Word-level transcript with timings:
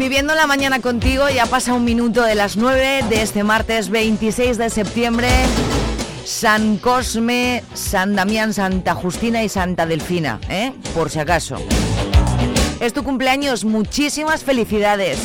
Viviendo 0.00 0.34
la 0.34 0.46
mañana 0.46 0.80
contigo, 0.80 1.28
ya 1.28 1.44
pasa 1.44 1.74
un 1.74 1.84
minuto 1.84 2.22
de 2.22 2.34
las 2.34 2.56
9 2.56 3.04
de 3.10 3.20
este 3.20 3.44
martes 3.44 3.90
26 3.90 4.56
de 4.56 4.70
septiembre. 4.70 5.28
San 6.24 6.78
Cosme, 6.78 7.62
San 7.74 8.16
Damián, 8.16 8.54
Santa 8.54 8.94
Justina 8.94 9.44
y 9.44 9.50
Santa 9.50 9.84
Delfina, 9.84 10.40
¿eh? 10.48 10.72
Por 10.94 11.10
si 11.10 11.18
acaso. 11.18 11.56
Es 12.80 12.94
tu 12.94 13.04
cumpleaños, 13.04 13.66
muchísimas 13.66 14.42
felicidades. 14.42 15.18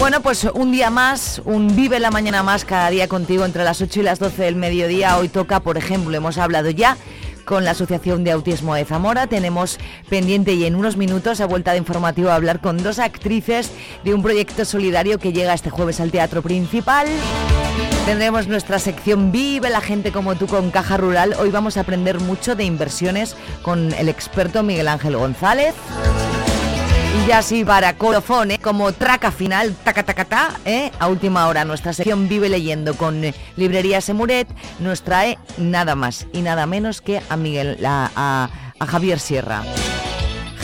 Bueno, 0.00 0.20
pues 0.20 0.42
un 0.52 0.72
día 0.72 0.90
más, 0.90 1.40
un 1.44 1.76
Vive 1.76 2.00
la 2.00 2.10
Mañana 2.10 2.42
más 2.42 2.64
cada 2.64 2.90
día 2.90 3.06
contigo 3.06 3.44
entre 3.44 3.62
las 3.62 3.80
8 3.80 4.00
y 4.00 4.02
las 4.02 4.18
12 4.18 4.42
del 4.42 4.56
mediodía. 4.56 5.18
Hoy 5.18 5.28
toca, 5.28 5.60
por 5.60 5.78
ejemplo, 5.78 6.16
hemos 6.16 6.36
hablado 6.36 6.68
ya 6.70 6.96
con 7.44 7.64
la 7.64 7.72
Asociación 7.72 8.24
de 8.24 8.32
Autismo 8.32 8.74
de 8.74 8.84
Zamora. 8.84 9.26
Tenemos 9.26 9.78
pendiente 10.08 10.54
y 10.54 10.64
en 10.64 10.74
unos 10.74 10.96
minutos 10.96 11.40
a 11.40 11.46
vuelta 11.46 11.72
de 11.72 11.78
informativo 11.78 12.30
a 12.30 12.34
hablar 12.34 12.60
con 12.60 12.82
dos 12.82 12.98
actrices 12.98 13.70
de 14.04 14.14
un 14.14 14.22
proyecto 14.22 14.64
solidario 14.64 15.18
que 15.18 15.32
llega 15.32 15.54
este 15.54 15.70
jueves 15.70 16.00
al 16.00 16.10
Teatro 16.10 16.42
Principal. 16.42 17.06
Tendremos 18.06 18.48
nuestra 18.48 18.78
sección 18.78 19.32
Vive 19.32 19.70
la 19.70 19.80
gente 19.80 20.12
como 20.12 20.34
tú 20.34 20.46
con 20.46 20.70
Caja 20.70 20.96
Rural. 20.96 21.34
Hoy 21.38 21.50
vamos 21.50 21.76
a 21.76 21.80
aprender 21.80 22.20
mucho 22.20 22.54
de 22.54 22.64
inversiones 22.64 23.36
con 23.62 23.92
el 23.94 24.08
experto 24.08 24.62
Miguel 24.62 24.88
Ángel 24.88 25.16
González. 25.16 25.74
Y 27.50 27.64
para 27.64 27.96
colofón, 27.96 28.50
¿eh? 28.50 28.58
como 28.58 28.92
traca 28.92 29.30
final, 29.32 29.74
taca 29.82 30.02
taca 30.02 30.24
ta, 30.24 30.50
¿eh? 30.64 30.90
a 30.98 31.08
última 31.08 31.46
hora, 31.48 31.64
nuestra 31.64 31.92
sección 31.92 32.28
Vive 32.28 32.48
Leyendo 32.48 32.94
con 32.94 33.24
eh, 33.24 33.34
Librería 33.56 34.00
Semuret 34.00 34.46
nos 34.78 35.02
trae 35.02 35.38
nada 35.56 35.94
más 35.94 36.26
y 36.32 36.42
nada 36.42 36.66
menos 36.66 37.00
que 37.00 37.22
a 37.28 37.36
Miguel, 37.36 37.84
a, 37.84 38.10
a- 38.14 38.50
a 38.78 38.86
Javier 38.86 39.18
Sierra. 39.18 39.62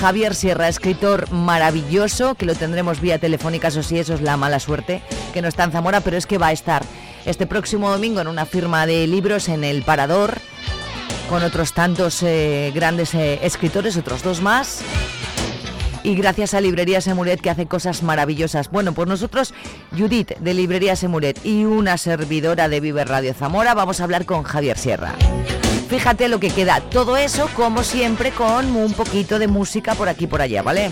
Javier 0.00 0.34
Sierra, 0.34 0.68
escritor 0.68 1.30
maravilloso, 1.32 2.34
que 2.34 2.46
lo 2.46 2.54
tendremos 2.54 3.00
vía 3.00 3.18
telefónica, 3.18 3.68
eso 3.68 3.82
sí, 3.82 3.98
eso 3.98 4.14
es 4.14 4.20
la 4.20 4.36
mala 4.36 4.60
suerte, 4.60 5.02
que 5.32 5.42
no 5.42 5.48
está 5.48 5.64
en 5.64 5.72
Zamora, 5.72 6.00
pero 6.02 6.16
es 6.16 6.26
que 6.26 6.38
va 6.38 6.48
a 6.48 6.52
estar 6.52 6.82
este 7.24 7.46
próximo 7.46 7.90
domingo 7.90 8.20
en 8.20 8.28
una 8.28 8.46
firma 8.46 8.86
de 8.86 9.06
libros 9.06 9.48
en 9.48 9.64
el 9.64 9.82
Parador, 9.82 10.38
con 11.28 11.42
otros 11.42 11.72
tantos 11.72 12.22
eh, 12.22 12.70
grandes 12.74 13.14
eh, 13.14 13.38
escritores, 13.42 13.96
otros 13.96 14.22
dos 14.22 14.40
más. 14.40 14.80
Y 16.02 16.14
gracias 16.14 16.54
a 16.54 16.60
Librería 16.60 17.00
Semuret 17.00 17.40
que 17.40 17.50
hace 17.50 17.66
cosas 17.66 18.02
maravillosas. 18.02 18.70
Bueno, 18.70 18.92
pues 18.92 19.06
nosotros, 19.08 19.52
Judith 19.96 20.38
de 20.38 20.54
Librería 20.54 20.96
Semuret 20.96 21.44
y 21.44 21.64
una 21.64 21.98
servidora 21.98 22.68
de 22.68 22.80
Vive 22.80 23.04
Radio 23.04 23.34
Zamora, 23.34 23.74
vamos 23.74 24.00
a 24.00 24.04
hablar 24.04 24.24
con 24.24 24.42
Javier 24.42 24.78
Sierra. 24.78 25.14
Fíjate 25.88 26.28
lo 26.28 26.40
que 26.40 26.50
queda. 26.50 26.80
Todo 26.80 27.16
eso, 27.16 27.48
como 27.54 27.82
siempre, 27.82 28.30
con 28.30 28.76
un 28.76 28.92
poquito 28.94 29.38
de 29.38 29.48
música 29.48 29.94
por 29.94 30.08
aquí 30.08 30.24
y 30.24 30.28
por 30.28 30.40
allá, 30.40 30.62
¿vale? 30.62 30.90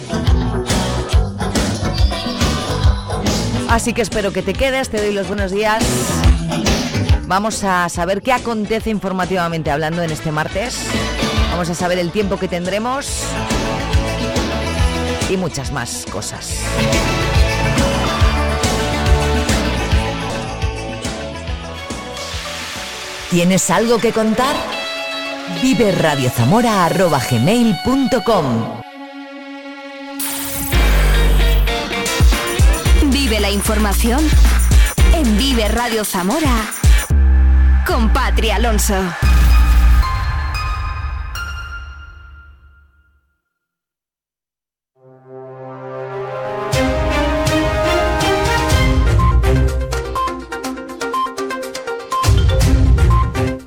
Así 3.68 3.92
que 3.92 4.02
espero 4.02 4.32
que 4.32 4.42
te 4.42 4.54
quedes, 4.54 4.88
te 4.88 4.98
doy 4.98 5.14
los 5.14 5.28
buenos 5.28 5.52
días. 5.52 5.84
Vamos 7.26 7.62
a 7.64 7.88
saber 7.88 8.22
qué 8.22 8.32
acontece 8.32 8.90
informativamente 8.90 9.70
hablando 9.70 10.02
en 10.02 10.10
este 10.10 10.32
martes. 10.32 10.78
Vamos 11.50 11.70
a 11.70 11.74
saber 11.74 11.98
el 11.98 12.10
tiempo 12.10 12.38
que 12.38 12.48
tendremos 12.48 13.24
y 15.28 15.36
muchas 15.36 15.72
más 15.72 16.06
cosas. 16.10 16.54
¿Tienes 23.30 23.68
algo 23.70 23.98
que 23.98 24.12
contar? 24.12 24.56
Vive 25.60 25.92
Vive 33.04 33.40
la 33.40 33.50
información 33.50 34.20
en 35.14 35.36
Vive 35.36 35.68
Radio 35.68 36.04
Zamora 36.04 36.72
con 37.86 38.10
Patri 38.12 38.50
Alonso. 38.50 38.94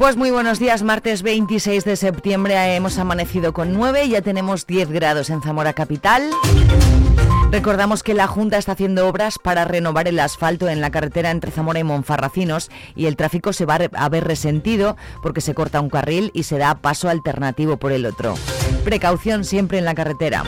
Pues 0.02 0.18
muy 0.18 0.32
buenos 0.32 0.58
días, 0.58 0.82
martes 0.82 1.22
26 1.22 1.86
de 1.86 1.96
septiembre 1.96 2.76
hemos 2.76 2.98
amanecido 2.98 3.54
con 3.54 3.72
9, 3.72 4.10
ya 4.10 4.24
tenemos 4.24 4.66
10 4.66 4.90
grados 4.90 5.30
en 5.30 5.44
Zamora 5.44 5.74
Capital. 5.74 6.28
Recordamos 7.52 8.02
que 8.02 8.16
la 8.16 8.26
Junta 8.26 8.58
está 8.58 8.72
haciendo 8.72 9.08
obras 9.08 9.38
para 9.38 9.64
renovar 9.64 10.08
el 10.08 10.20
asfalto 10.20 10.70
en 10.70 10.82
la 10.82 10.90
carretera 10.90 11.30
entre 11.30 11.52
Zamora 11.52 11.82
y 11.82 11.84
Monfarracinos 11.84 12.72
y 12.96 13.06
el 13.06 13.16
tráfico 13.16 13.54
se 13.54 13.66
va 13.66 13.76
a 13.76 14.10
ver 14.10 14.24
resentido 14.24 14.98
porque 15.22 15.40
se 15.40 15.54
corta 15.54 15.80
un 15.80 15.92
carril 15.92 16.32
y 16.34 16.44
se 16.44 16.58
da 16.58 16.82
paso 16.82 17.08
alternativo 17.08 17.78
por 17.78 17.92
el 17.92 18.08
otro. 18.08 18.34
Precaución 18.84 19.44
siempre 19.44 19.78
en 19.78 19.86
la 19.86 19.94
carretera. 19.94 20.44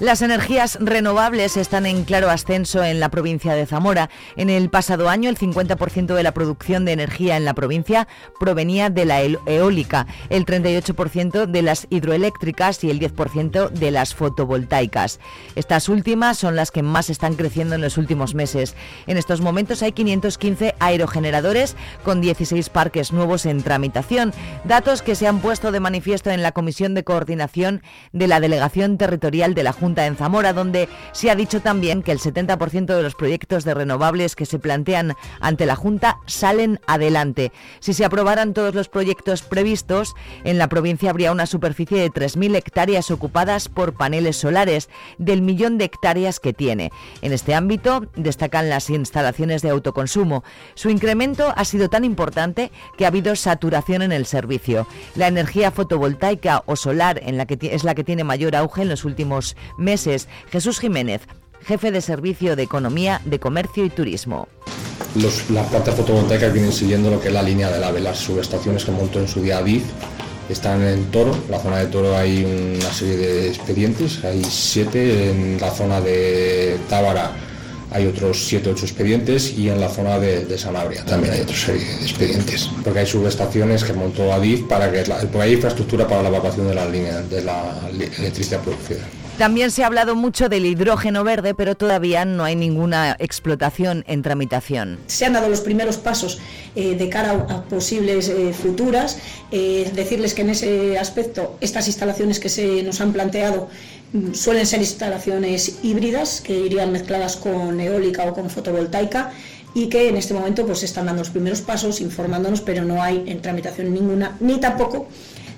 Las 0.00 0.22
energías 0.22 0.78
renovables 0.80 1.58
están 1.58 1.84
en 1.84 2.04
claro 2.04 2.30
ascenso 2.30 2.82
en 2.82 3.00
la 3.00 3.10
provincia 3.10 3.52
de 3.52 3.66
Zamora. 3.66 4.08
En 4.34 4.48
el 4.48 4.70
pasado 4.70 5.10
año, 5.10 5.28
el 5.28 5.36
50% 5.36 6.14
de 6.14 6.22
la 6.22 6.32
producción 6.32 6.86
de 6.86 6.92
energía 6.92 7.36
en 7.36 7.44
la 7.44 7.52
provincia 7.52 8.08
provenía 8.38 8.88
de 8.88 9.04
la 9.04 9.20
eólica, 9.20 10.06
el 10.30 10.46
38% 10.46 11.44
de 11.44 11.60
las 11.60 11.86
hidroeléctricas 11.90 12.82
y 12.82 12.88
el 12.88 12.98
10% 12.98 13.68
de 13.68 13.90
las 13.90 14.14
fotovoltaicas. 14.14 15.20
Estas 15.54 15.90
últimas 15.90 16.38
son 16.38 16.56
las 16.56 16.70
que 16.70 16.82
más 16.82 17.10
están 17.10 17.34
creciendo 17.34 17.74
en 17.74 17.82
los 17.82 17.98
últimos 17.98 18.34
meses. 18.34 18.76
En 19.06 19.18
estos 19.18 19.42
momentos 19.42 19.82
hay 19.82 19.92
515 19.92 20.76
aerogeneradores 20.78 21.76
con 22.04 22.22
16 22.22 22.70
parques 22.70 23.12
nuevos 23.12 23.44
en 23.44 23.62
tramitación, 23.62 24.32
datos 24.64 25.02
que 25.02 25.14
se 25.14 25.26
han 25.26 25.40
puesto 25.40 25.72
de 25.72 25.80
manifiesto 25.80 26.30
en 26.30 26.42
la 26.42 26.52
Comisión 26.52 26.94
de 26.94 27.04
Coordinación 27.04 27.82
de 28.14 28.28
la 28.28 28.40
Delegación 28.40 28.96
Territorial 28.96 29.52
de 29.52 29.62
la 29.62 29.72
Junta 29.74 29.89
en 29.98 30.16
Zamora, 30.16 30.52
donde 30.52 30.88
se 31.12 31.30
ha 31.30 31.34
dicho 31.34 31.60
también 31.60 32.02
que 32.02 32.12
el 32.12 32.18
70% 32.18 32.86
de 32.86 33.02
los 33.02 33.14
proyectos 33.14 33.64
de 33.64 33.74
renovables 33.74 34.36
que 34.36 34.46
se 34.46 34.58
plantean 34.58 35.14
ante 35.40 35.66
la 35.66 35.76
Junta 35.76 36.18
salen 36.26 36.80
adelante. 36.86 37.52
Si 37.80 37.92
se 37.92 38.04
aprobaran 38.04 38.54
todos 38.54 38.74
los 38.74 38.88
proyectos 38.88 39.42
previstos, 39.42 40.14
en 40.44 40.58
la 40.58 40.68
provincia 40.68 41.10
habría 41.10 41.32
una 41.32 41.46
superficie 41.46 41.98
de 41.98 42.10
3.000 42.10 42.56
hectáreas 42.56 43.10
ocupadas 43.10 43.68
por 43.68 43.94
paneles 43.94 44.36
solares, 44.36 44.88
del 45.18 45.42
millón 45.42 45.78
de 45.78 45.84
hectáreas 45.84 46.40
que 46.40 46.52
tiene. 46.52 46.90
En 47.22 47.32
este 47.32 47.54
ámbito 47.54 48.06
destacan 48.16 48.68
las 48.68 48.90
instalaciones 48.90 49.62
de 49.62 49.70
autoconsumo. 49.70 50.44
Su 50.74 50.90
incremento 50.90 51.52
ha 51.56 51.64
sido 51.64 51.88
tan 51.88 52.04
importante 52.04 52.70
que 52.96 53.04
ha 53.04 53.08
habido 53.08 53.36
saturación 53.36 54.02
en 54.02 54.12
el 54.12 54.26
servicio. 54.26 54.86
La 55.14 55.28
energía 55.28 55.70
fotovoltaica 55.70 56.62
o 56.66 56.76
solar 56.76 57.20
en 57.22 57.36
la 57.36 57.46
que 57.46 57.58
es 57.60 57.84
la 57.84 57.94
que 57.94 58.04
tiene 58.04 58.24
mayor 58.24 58.56
auge 58.56 58.82
en 58.82 58.88
los 58.88 59.04
últimos 59.04 59.56
meses. 59.80 60.28
Jesús 60.52 60.78
Jiménez, 60.78 61.22
jefe 61.66 61.90
de 61.90 62.00
servicio 62.00 62.54
de 62.56 62.62
Economía, 62.62 63.20
de 63.24 63.40
Comercio 63.40 63.84
y 63.84 63.90
Turismo. 63.90 64.46
Los- 65.16 65.50
las 65.50 65.66
plantas 65.68 65.94
fotovoltaicas 65.96 66.52
vienen 66.52 66.72
siguiendo 66.72 67.10
lo 67.10 67.20
que 67.20 67.28
es 67.28 67.34
la 67.34 67.42
línea 67.42 67.70
del 67.70 67.82
AVE, 67.82 68.00
las 68.00 68.18
subestaciones 68.18 68.84
que 68.84 68.92
montó 68.92 69.18
en 69.18 69.26
su 69.26 69.42
día 69.42 69.60
DIF 69.62 69.82
están 70.48 70.82
en 70.82 71.06
Toro, 71.10 71.32
en 71.32 71.50
la 71.50 71.58
zona 71.58 71.78
de 71.78 71.86
Toro 71.86 72.16
hay 72.16 72.76
una 72.78 72.92
serie 72.92 73.16
de 73.16 73.48
expedientes, 73.48 74.22
hay 74.24 74.42
siete, 74.44 75.30
en 75.30 75.60
la 75.60 75.70
zona 75.70 76.00
de 76.00 76.76
Tábara 76.88 77.32
hay 77.92 78.06
otros 78.06 78.46
siete 78.46 78.70
ocho 78.70 78.84
expedientes 78.84 79.52
y 79.58 79.68
en 79.68 79.80
la 79.80 79.88
zona 79.88 80.18
de, 80.20 80.56
Sanabria 80.56 81.04
también 81.04 81.34
hay 81.34 81.40
otra 81.40 81.56
serie 81.56 81.84
de 81.84 81.94
expedientes, 82.02 82.70
porque 82.84 83.00
hay 83.00 83.06
subestaciones 83.06 83.82
que 83.82 83.92
montó 83.92 84.32
Adif 84.32 84.62
para 84.68 84.90
que 84.92 85.04
la- 85.06 85.18
porque 85.18 85.40
hay 85.42 85.52
infraestructura 85.54 86.06
para 86.06 86.22
la 86.22 86.28
evacuación 86.28 86.68
de 86.68 86.74
la 86.74 86.88
línea 86.88 87.20
de 87.22 87.42
la 87.42 87.80
electricidad 88.18 88.60
producida. 88.60 89.00
También 89.40 89.70
se 89.70 89.82
ha 89.82 89.86
hablado 89.86 90.16
mucho 90.16 90.50
del 90.50 90.66
hidrógeno 90.66 91.24
verde, 91.24 91.54
pero 91.54 91.74
todavía 91.74 92.26
no 92.26 92.44
hay 92.44 92.54
ninguna 92.56 93.16
explotación 93.18 94.04
en 94.06 94.20
tramitación. 94.20 94.98
Se 95.06 95.24
han 95.24 95.32
dado 95.32 95.48
los 95.48 95.62
primeros 95.62 95.96
pasos 95.96 96.38
eh, 96.76 96.94
de 96.94 97.08
cara 97.08 97.46
a, 97.48 97.62
posibles 97.62 98.28
eh, 98.28 98.52
futuras. 98.52 99.16
Eh, 99.50 99.90
decirles 99.94 100.34
que 100.34 100.42
en 100.42 100.50
ese 100.50 100.98
aspecto 100.98 101.56
estas 101.62 101.86
instalaciones 101.86 102.38
que 102.38 102.50
se 102.50 102.82
nos 102.82 103.00
han 103.00 103.14
planteado 103.14 103.70
mm, 104.12 104.34
suelen 104.34 104.66
ser 104.66 104.80
instalaciones 104.80 105.78
híbridas 105.82 106.42
que 106.42 106.52
irían 106.52 106.92
mezcladas 106.92 107.36
con 107.36 107.80
eólica 107.80 108.26
o 108.26 108.34
con 108.34 108.50
fotovoltaica 108.50 109.32
y 109.72 109.88
que 109.88 110.10
en 110.10 110.18
este 110.18 110.34
momento 110.34 110.66
pues 110.66 110.82
están 110.82 111.06
dando 111.06 111.22
los 111.22 111.30
primeros 111.30 111.62
pasos 111.62 112.02
informándonos 112.02 112.60
pero 112.60 112.84
no 112.84 113.02
hay 113.02 113.24
en 113.26 113.40
tramitación 113.40 113.94
ninguna 113.94 114.36
ni 114.40 114.58
tampoco 114.58 115.08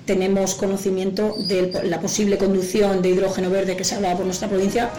tenemos 0.05 0.55
conocimiento 0.55 1.35
de 1.47 1.81
la 1.85 1.99
posible 1.99 2.37
conducción 2.37 3.01
de 3.01 3.09
hidrógeno 3.09 3.49
verde 3.49 3.75
que 3.75 3.83
se 3.83 3.95
habla 3.95 4.15
por 4.15 4.25
nuestra 4.25 4.47
provincia. 4.47 4.89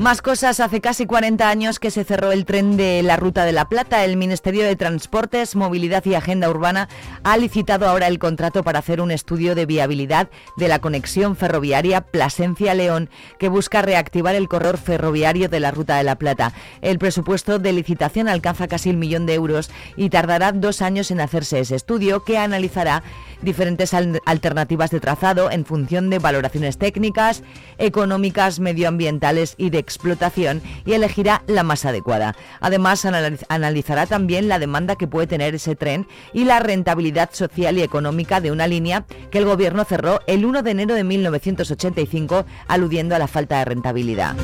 Más 0.00 0.20
cosas. 0.20 0.58
Hace 0.58 0.80
casi 0.80 1.06
40 1.06 1.48
años 1.48 1.78
que 1.78 1.92
se 1.92 2.02
cerró 2.02 2.32
el 2.32 2.44
tren 2.44 2.76
de 2.76 3.02
la 3.04 3.16
Ruta 3.16 3.44
de 3.44 3.52
la 3.52 3.68
Plata. 3.68 4.04
El 4.04 4.16
Ministerio 4.16 4.64
de 4.64 4.74
Transportes, 4.74 5.54
Movilidad 5.54 6.04
y 6.06 6.14
Agenda 6.14 6.50
Urbana 6.50 6.88
ha 7.22 7.36
licitado 7.36 7.86
ahora 7.86 8.08
el 8.08 8.18
contrato 8.18 8.64
para 8.64 8.80
hacer 8.80 9.00
un 9.00 9.12
estudio 9.12 9.54
de 9.54 9.64
viabilidad 9.64 10.28
de 10.56 10.66
la 10.66 10.80
conexión 10.80 11.36
ferroviaria 11.36 12.00
Plasencia-León, 12.00 13.10
que 13.38 13.48
busca 13.48 13.80
reactivar 13.80 14.34
el 14.34 14.48
corredor 14.48 14.78
ferroviario 14.78 15.48
de 15.48 15.60
la 15.60 15.70
Ruta 15.70 15.96
de 15.98 16.04
la 16.04 16.16
Plata. 16.16 16.52
El 16.80 16.98
presupuesto 16.98 17.60
de 17.60 17.72
licitación 17.72 18.28
alcanza 18.28 18.66
casi 18.66 18.90
el 18.90 18.96
millón 18.96 19.26
de 19.26 19.34
euros 19.34 19.70
y 19.96 20.10
tardará 20.10 20.50
dos 20.50 20.82
años 20.82 21.12
en 21.12 21.20
hacerse 21.20 21.60
ese 21.60 21.76
estudio, 21.76 22.24
que 22.24 22.38
analizará 22.38 23.04
diferentes 23.40 23.94
alternativas 23.94 24.90
de 24.90 25.00
trazado 25.00 25.50
en 25.50 25.64
función 25.64 26.10
de 26.10 26.18
valoraciones 26.18 26.78
técnicas, 26.78 27.42
económicas, 27.78 28.58
medioambientales 28.58 29.54
y 29.58 29.70
de 29.70 29.78
explotación 29.92 30.62
y 30.84 30.92
elegirá 30.92 31.42
la 31.46 31.62
más 31.62 31.84
adecuada. 31.84 32.34
Además, 32.60 33.04
analizará 33.48 34.06
también 34.06 34.48
la 34.48 34.58
demanda 34.58 34.96
que 34.96 35.06
puede 35.06 35.26
tener 35.26 35.54
ese 35.54 35.76
tren 35.76 36.06
y 36.32 36.44
la 36.44 36.60
rentabilidad 36.60 37.30
social 37.32 37.78
y 37.78 37.82
económica 37.82 38.40
de 38.40 38.50
una 38.50 38.66
línea 38.66 39.04
que 39.30 39.38
el 39.38 39.44
Gobierno 39.44 39.84
cerró 39.84 40.20
el 40.26 40.44
1 40.44 40.62
de 40.62 40.70
enero 40.70 40.94
de 40.94 41.04
1985, 41.04 42.46
aludiendo 42.68 43.14
a 43.14 43.18
la 43.18 43.28
falta 43.28 43.58
de 43.58 43.64
rentabilidad. 43.64 44.34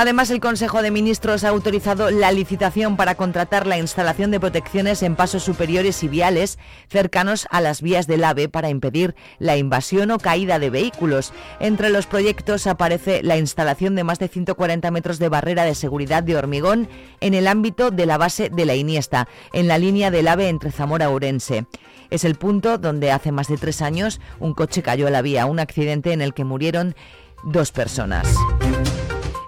Además, 0.00 0.30
el 0.30 0.38
Consejo 0.38 0.80
de 0.80 0.92
Ministros 0.92 1.42
ha 1.42 1.48
autorizado 1.48 2.12
la 2.12 2.30
licitación 2.30 2.96
para 2.96 3.16
contratar 3.16 3.66
la 3.66 3.78
instalación 3.78 4.30
de 4.30 4.38
protecciones 4.38 5.02
en 5.02 5.16
pasos 5.16 5.42
superiores 5.42 6.04
y 6.04 6.08
viales 6.08 6.56
cercanos 6.88 7.48
a 7.50 7.60
las 7.60 7.82
vías 7.82 8.06
del 8.06 8.22
AVE 8.22 8.48
para 8.48 8.70
impedir 8.70 9.16
la 9.40 9.56
invasión 9.56 10.12
o 10.12 10.20
caída 10.20 10.60
de 10.60 10.70
vehículos. 10.70 11.32
Entre 11.58 11.90
los 11.90 12.06
proyectos 12.06 12.68
aparece 12.68 13.24
la 13.24 13.38
instalación 13.38 13.96
de 13.96 14.04
más 14.04 14.20
de 14.20 14.28
140 14.28 14.88
metros 14.92 15.18
de 15.18 15.30
barrera 15.30 15.64
de 15.64 15.74
seguridad 15.74 16.22
de 16.22 16.36
hormigón 16.36 16.88
en 17.20 17.34
el 17.34 17.48
ámbito 17.48 17.90
de 17.90 18.06
la 18.06 18.18
base 18.18 18.50
de 18.50 18.66
la 18.66 18.76
Iniesta, 18.76 19.26
en 19.52 19.66
la 19.66 19.78
línea 19.78 20.12
del 20.12 20.28
AVE 20.28 20.48
entre 20.48 20.70
Zamora 20.70 21.06
y 21.06 21.08
Ourense. 21.08 21.66
Es 22.10 22.22
el 22.22 22.36
punto 22.36 22.78
donde 22.78 23.10
hace 23.10 23.32
más 23.32 23.48
de 23.48 23.56
tres 23.56 23.82
años 23.82 24.20
un 24.38 24.54
coche 24.54 24.80
cayó 24.80 25.08
a 25.08 25.10
la 25.10 25.22
vía, 25.22 25.46
un 25.46 25.58
accidente 25.58 26.12
en 26.12 26.22
el 26.22 26.34
que 26.34 26.44
murieron 26.44 26.94
dos 27.42 27.72
personas. 27.72 28.28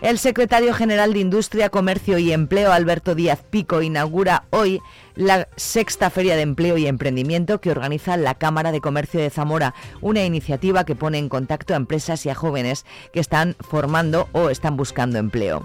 El 0.02 0.18
secretario 0.18 0.72
general 0.72 1.12
de 1.12 1.18
Industria, 1.18 1.68
Comercio 1.68 2.16
y 2.16 2.32
Empleo, 2.32 2.72
Alberto 2.72 3.14
Díaz 3.14 3.40
Pico, 3.50 3.82
inaugura 3.82 4.44
hoy 4.48 4.80
la 5.14 5.46
sexta 5.56 6.08
Feria 6.08 6.36
de 6.36 6.42
Empleo 6.42 6.78
y 6.78 6.86
Emprendimiento 6.86 7.60
que 7.60 7.70
organiza 7.70 8.16
la 8.16 8.34
Cámara 8.34 8.72
de 8.72 8.80
Comercio 8.80 9.20
de 9.20 9.28
Zamora, 9.28 9.74
una 10.00 10.24
iniciativa 10.24 10.84
que 10.84 10.94
pone 10.94 11.18
en 11.18 11.28
contacto 11.28 11.74
a 11.74 11.76
empresas 11.76 12.24
y 12.24 12.30
a 12.30 12.34
jóvenes 12.34 12.86
que 13.12 13.20
están 13.20 13.56
formando 13.60 14.28
o 14.32 14.48
están 14.48 14.78
buscando 14.78 15.18
empleo. 15.18 15.62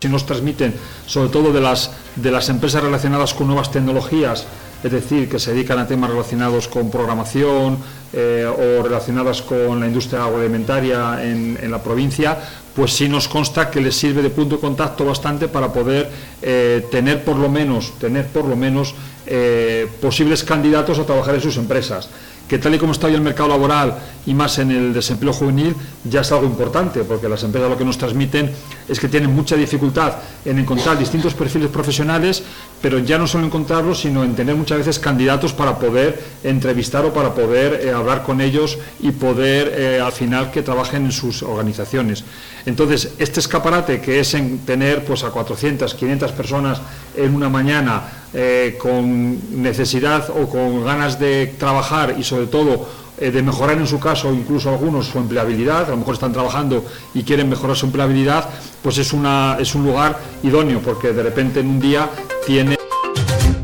Si 0.00 0.08
nos 0.08 0.26
transmiten, 0.26 0.74
sobre 1.06 1.28
todo 1.28 1.52
de 1.52 1.60
las, 1.60 1.92
de 2.16 2.32
las 2.32 2.48
empresas 2.48 2.82
relacionadas 2.82 3.34
con 3.34 3.46
nuevas 3.46 3.70
tecnologías, 3.70 4.48
es 4.82 4.90
decir, 4.90 5.28
que 5.28 5.38
se 5.38 5.52
dedican 5.52 5.78
a 5.78 5.86
temas 5.86 6.10
relacionados 6.10 6.66
con 6.66 6.90
programación 6.90 7.78
eh, 8.12 8.44
o 8.44 8.82
relacionadas 8.82 9.42
con 9.42 9.78
la 9.78 9.86
industria 9.86 10.24
agroalimentaria 10.24 11.22
en, 11.22 11.56
en, 11.62 11.70
la 11.70 11.82
provincia, 11.82 12.36
pues 12.74 12.92
sí 12.92 13.08
nos 13.08 13.28
consta 13.28 13.70
que 13.70 13.80
les 13.80 13.94
sirve 13.94 14.22
de 14.22 14.30
punto 14.30 14.56
de 14.56 14.60
contacto 14.60 15.04
bastante 15.04 15.48
para 15.48 15.72
poder 15.72 16.10
eh, 16.40 16.86
tener 16.90 17.24
por 17.24 17.36
lo 17.36 17.48
menos, 17.48 17.92
tener 17.98 18.26
por 18.26 18.46
lo 18.46 18.56
menos 18.56 18.94
eh, 19.26 19.88
posibles 20.00 20.44
candidatos 20.44 20.98
a 20.98 21.04
trabajar 21.04 21.34
en 21.34 21.40
sus 21.40 21.56
empresas 21.56 22.08
que 22.52 22.58
tal 22.58 22.74
y 22.74 22.78
como 22.78 22.92
está 22.92 23.06
hoy 23.06 23.14
el 23.14 23.22
mercado 23.22 23.48
laboral 23.48 23.96
y 24.26 24.34
más 24.34 24.58
en 24.58 24.70
el 24.70 24.92
desempleo 24.92 25.32
juvenil 25.32 25.74
ya 26.04 26.20
es 26.20 26.32
algo 26.32 26.44
importante, 26.44 27.02
porque 27.02 27.26
las 27.26 27.42
empresas 27.44 27.70
lo 27.70 27.78
que 27.78 27.84
nos 27.86 27.96
transmiten 27.96 28.50
es 28.86 29.00
que 29.00 29.08
tienen 29.08 29.34
mucha 29.34 29.56
dificultad 29.56 30.16
en 30.44 30.58
encontrar 30.58 30.98
distintos 30.98 31.32
perfiles 31.32 31.70
profesionales, 31.70 32.42
pero 32.82 32.98
ya 32.98 33.16
no 33.16 33.26
solo 33.26 33.46
encontrarlos, 33.46 34.00
sino 34.00 34.22
en 34.22 34.34
tener 34.34 34.54
muchas 34.54 34.76
veces 34.76 34.98
candidatos 34.98 35.54
para 35.54 35.78
poder 35.78 36.22
entrevistar 36.44 37.06
o 37.06 37.14
para 37.14 37.32
poder 37.32 37.80
eh, 37.86 37.90
hablar 37.90 38.22
con 38.22 38.42
ellos 38.42 38.78
y 39.00 39.12
poder 39.12 39.72
eh, 39.74 40.00
al 40.00 40.12
final 40.12 40.50
que 40.50 40.60
trabajen 40.60 41.06
en 41.06 41.12
sus 41.12 41.42
organizaciones. 41.42 42.22
Entonces, 42.66 43.14
este 43.16 43.40
escaparate 43.40 44.02
que 44.02 44.20
es 44.20 44.34
en 44.34 44.58
tener 44.58 45.06
pues 45.06 45.24
a 45.24 45.30
400, 45.30 45.94
500 45.94 46.32
personas 46.32 46.82
en 47.16 47.34
una 47.34 47.48
mañana 47.48 48.21
eh, 48.34 48.76
con 48.80 49.62
necesidad 49.62 50.30
o 50.30 50.48
con 50.48 50.84
ganas 50.84 51.18
de 51.18 51.54
trabajar 51.58 52.16
y 52.18 52.24
sobre 52.24 52.46
todo 52.46 52.86
eh, 53.18 53.30
de 53.30 53.42
mejorar 53.42 53.76
en 53.78 53.86
su 53.86 54.00
caso, 54.00 54.32
incluso 54.32 54.70
algunos, 54.70 55.06
su 55.06 55.18
empleabilidad, 55.18 55.84
a 55.84 55.90
lo 55.90 55.98
mejor 55.98 56.14
están 56.14 56.32
trabajando 56.32 56.84
y 57.14 57.22
quieren 57.22 57.48
mejorar 57.48 57.76
su 57.76 57.86
empleabilidad, 57.86 58.48
pues 58.82 58.98
es, 58.98 59.12
una, 59.12 59.58
es 59.60 59.74
un 59.74 59.84
lugar 59.84 60.18
idóneo, 60.42 60.80
porque 60.80 61.12
de 61.12 61.22
repente 61.22 61.60
en 61.60 61.68
un 61.68 61.80
día 61.80 62.08
tiene... 62.46 62.81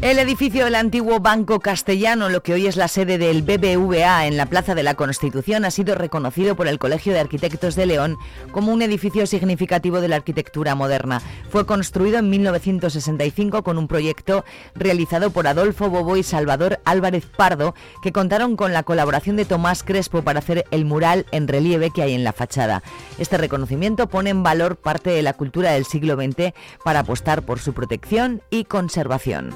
El 0.09 0.19
edificio 0.19 0.65
del 0.65 0.75
antiguo 0.75 1.21
Banco 1.21 1.61
Castellano, 1.61 2.31
lo 2.31 2.43
que 2.43 2.55
hoy 2.55 2.67
es 2.67 2.77
la 2.77 2.89
sede 2.89 3.19
del 3.19 3.43
BBVA 3.43 4.27
en 4.27 4.39
la 4.39 4.47
Plaza 4.47 4.75
de 4.75 4.83
la 4.83 4.95
Constitución, 4.95 5.67
ha 5.67 5.71
sido 5.71 5.95
reconocido 5.95 6.57
por 6.57 6.67
el 6.67 6.79
Colegio 6.79 7.13
de 7.13 7.21
Arquitectos 7.21 7.77
de 7.77 7.85
León 7.85 8.17
como 8.51 8.73
un 8.73 8.81
edificio 8.81 9.27
significativo 9.27 10.01
de 10.01 10.09
la 10.09 10.17
arquitectura 10.17 10.75
moderna. 10.75 11.21
Fue 11.51 11.67
construido 11.67 12.17
en 12.21 12.31
1965 12.31 13.63
con 13.63 13.77
un 13.77 13.87
proyecto 13.87 14.47
realizado 14.75 15.31
por 15.31 15.47
Adolfo 15.47 15.91
Bobo 15.91 16.17
y 16.17 16.23
Salvador 16.23 16.81
Álvarez 16.87 17.27
Pardo, 17.27 17.75
que 18.03 18.11
contaron 18.11 18.57
con 18.57 18.73
la 18.73 18.85
colaboración 18.85 19.37
de 19.37 19.45
Tomás 19.45 19.83
Crespo 19.83 20.23
para 20.23 20.39
hacer 20.39 20.65
el 20.71 20.87
mural 20.87 21.27
en 21.33 21.49
relieve 21.49 21.91
que 21.91 22.01
hay 22.01 22.15
en 22.15 22.25
la 22.25 22.33
fachada. 22.33 22.83
Este 23.19 23.37
reconocimiento 23.37 24.09
pone 24.09 24.31
en 24.31 24.43
valor 24.43 24.77
parte 24.77 25.11
de 25.11 25.23
la 25.23 25.35
cultura 25.35 25.73
del 25.73 25.85
siglo 25.85 26.17
XX 26.17 26.55
para 26.83 27.01
apostar 27.01 27.43
por 27.43 27.59
su 27.59 27.75
protección 27.75 28.41
y 28.49 28.65
conservación. 28.65 29.55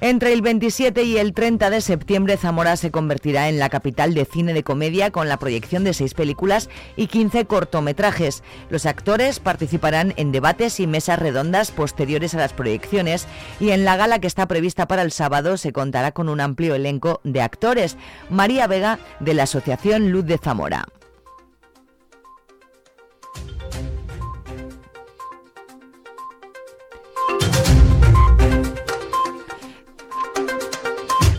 Entre 0.00 0.32
el 0.32 0.42
27 0.42 1.02
y 1.04 1.16
el 1.16 1.32
30 1.32 1.70
de 1.70 1.80
septiembre, 1.80 2.36
Zamora 2.36 2.76
se 2.76 2.90
convertirá 2.90 3.48
en 3.48 3.58
la 3.58 3.68
capital 3.68 4.14
de 4.14 4.24
cine 4.24 4.52
de 4.52 4.62
comedia 4.62 5.10
con 5.10 5.28
la 5.28 5.38
proyección 5.38 5.84
de 5.84 5.94
seis 5.94 6.14
películas 6.14 6.68
y 6.96 7.06
15 7.06 7.46
cortometrajes. 7.46 8.42
Los 8.68 8.84
actores 8.86 9.40
participarán 9.40 10.12
en 10.16 10.32
debates 10.32 10.80
y 10.80 10.86
mesas 10.86 11.18
redondas 11.18 11.70
posteriores 11.70 12.34
a 12.34 12.38
las 12.38 12.52
proyecciones 12.52 13.26
y 13.60 13.70
en 13.70 13.84
la 13.84 13.96
gala 13.96 14.18
que 14.18 14.26
está 14.26 14.46
prevista 14.46 14.86
para 14.86 15.02
el 15.02 15.12
sábado 15.12 15.56
se 15.56 15.72
contará 15.72 16.12
con 16.12 16.28
un 16.28 16.40
amplio 16.40 16.74
elenco 16.74 17.20
de 17.24 17.40
actores. 17.40 17.96
María 18.28 18.66
Vega, 18.66 18.98
de 19.20 19.34
la 19.34 19.44
Asociación 19.44 20.10
Luz 20.10 20.26
de 20.26 20.38
Zamora. 20.38 20.86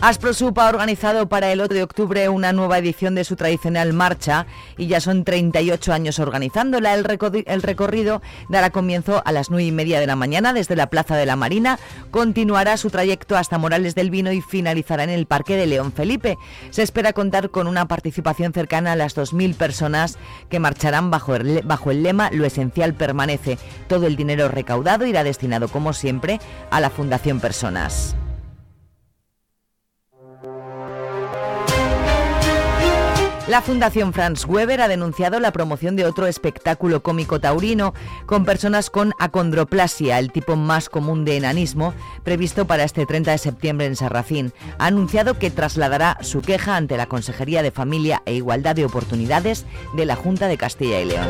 Asprosup 0.00 0.56
ha 0.60 0.68
organizado 0.68 1.28
para 1.28 1.50
el 1.50 1.60
8 1.60 1.74
de 1.74 1.82
octubre 1.82 2.28
una 2.28 2.52
nueva 2.52 2.78
edición 2.78 3.16
de 3.16 3.24
su 3.24 3.34
tradicional 3.34 3.92
marcha 3.92 4.46
y 4.76 4.86
ya 4.86 5.00
son 5.00 5.24
38 5.24 5.92
años 5.92 6.20
organizándola. 6.20 6.94
El, 6.94 7.02
recorrido 7.02 8.22
dará 8.48 8.70
comienzo 8.70 9.20
a 9.24 9.32
las 9.32 9.50
9 9.50 9.64
y 9.64 9.72
media 9.72 9.98
de 9.98 10.06
la 10.06 10.14
mañana 10.14 10.52
desde 10.52 10.76
la 10.76 10.88
Plaza 10.88 11.16
de 11.16 11.26
la 11.26 11.34
Marina, 11.34 11.80
continuará 12.12 12.76
su 12.76 12.90
trayecto 12.90 13.36
hasta 13.36 13.58
Morales 13.58 13.96
del 13.96 14.10
Vino 14.10 14.30
y 14.30 14.40
finalizará 14.40 15.02
en 15.02 15.10
el 15.10 15.26
Parque 15.26 15.56
de 15.56 15.66
León 15.66 15.90
Felipe. 15.90 16.38
Se 16.70 16.84
espera 16.84 17.12
contar 17.12 17.50
con 17.50 17.66
una 17.66 17.88
participación 17.88 18.52
cercana 18.52 18.92
a 18.92 18.96
las 18.96 19.16
2.000 19.16 19.56
personas 19.56 20.16
que 20.48 20.60
marcharán 20.60 21.10
bajo 21.10 21.34
el, 21.34 21.62
bajo 21.64 21.90
el 21.90 22.04
lema 22.04 22.30
Lo 22.30 22.44
esencial 22.44 22.94
permanece. 22.94 23.58
Todo 23.88 24.06
el 24.06 24.14
dinero 24.14 24.46
recaudado 24.46 25.06
irá 25.06 25.24
destinado, 25.24 25.66
como 25.66 25.92
siempre, 25.92 26.38
a 26.70 26.78
la 26.78 26.88
Fundación 26.88 27.40
Personas. 27.40 28.14
La 33.48 33.62
Fundación 33.62 34.12
Franz 34.12 34.44
Weber 34.44 34.82
ha 34.82 34.88
denunciado 34.88 35.40
la 35.40 35.52
promoción 35.52 35.96
de 35.96 36.04
otro 36.04 36.26
espectáculo 36.26 37.02
cómico 37.02 37.40
taurino 37.40 37.94
con 38.26 38.44
personas 38.44 38.90
con 38.90 39.14
acondroplasia, 39.18 40.18
el 40.18 40.30
tipo 40.32 40.54
más 40.54 40.90
común 40.90 41.24
de 41.24 41.38
enanismo, 41.38 41.94
previsto 42.24 42.66
para 42.66 42.84
este 42.84 43.06
30 43.06 43.30
de 43.30 43.38
septiembre 43.38 43.86
en 43.86 43.96
Sarracín. 43.96 44.52
Ha 44.78 44.88
anunciado 44.88 45.38
que 45.38 45.50
trasladará 45.50 46.18
su 46.20 46.42
queja 46.42 46.76
ante 46.76 46.98
la 46.98 47.06
Consejería 47.06 47.62
de 47.62 47.70
Familia 47.70 48.22
e 48.26 48.34
Igualdad 48.34 48.76
de 48.76 48.84
Oportunidades 48.84 49.64
de 49.94 50.04
la 50.04 50.14
Junta 50.14 50.46
de 50.46 50.58
Castilla 50.58 51.00
y 51.00 51.06
León. 51.06 51.28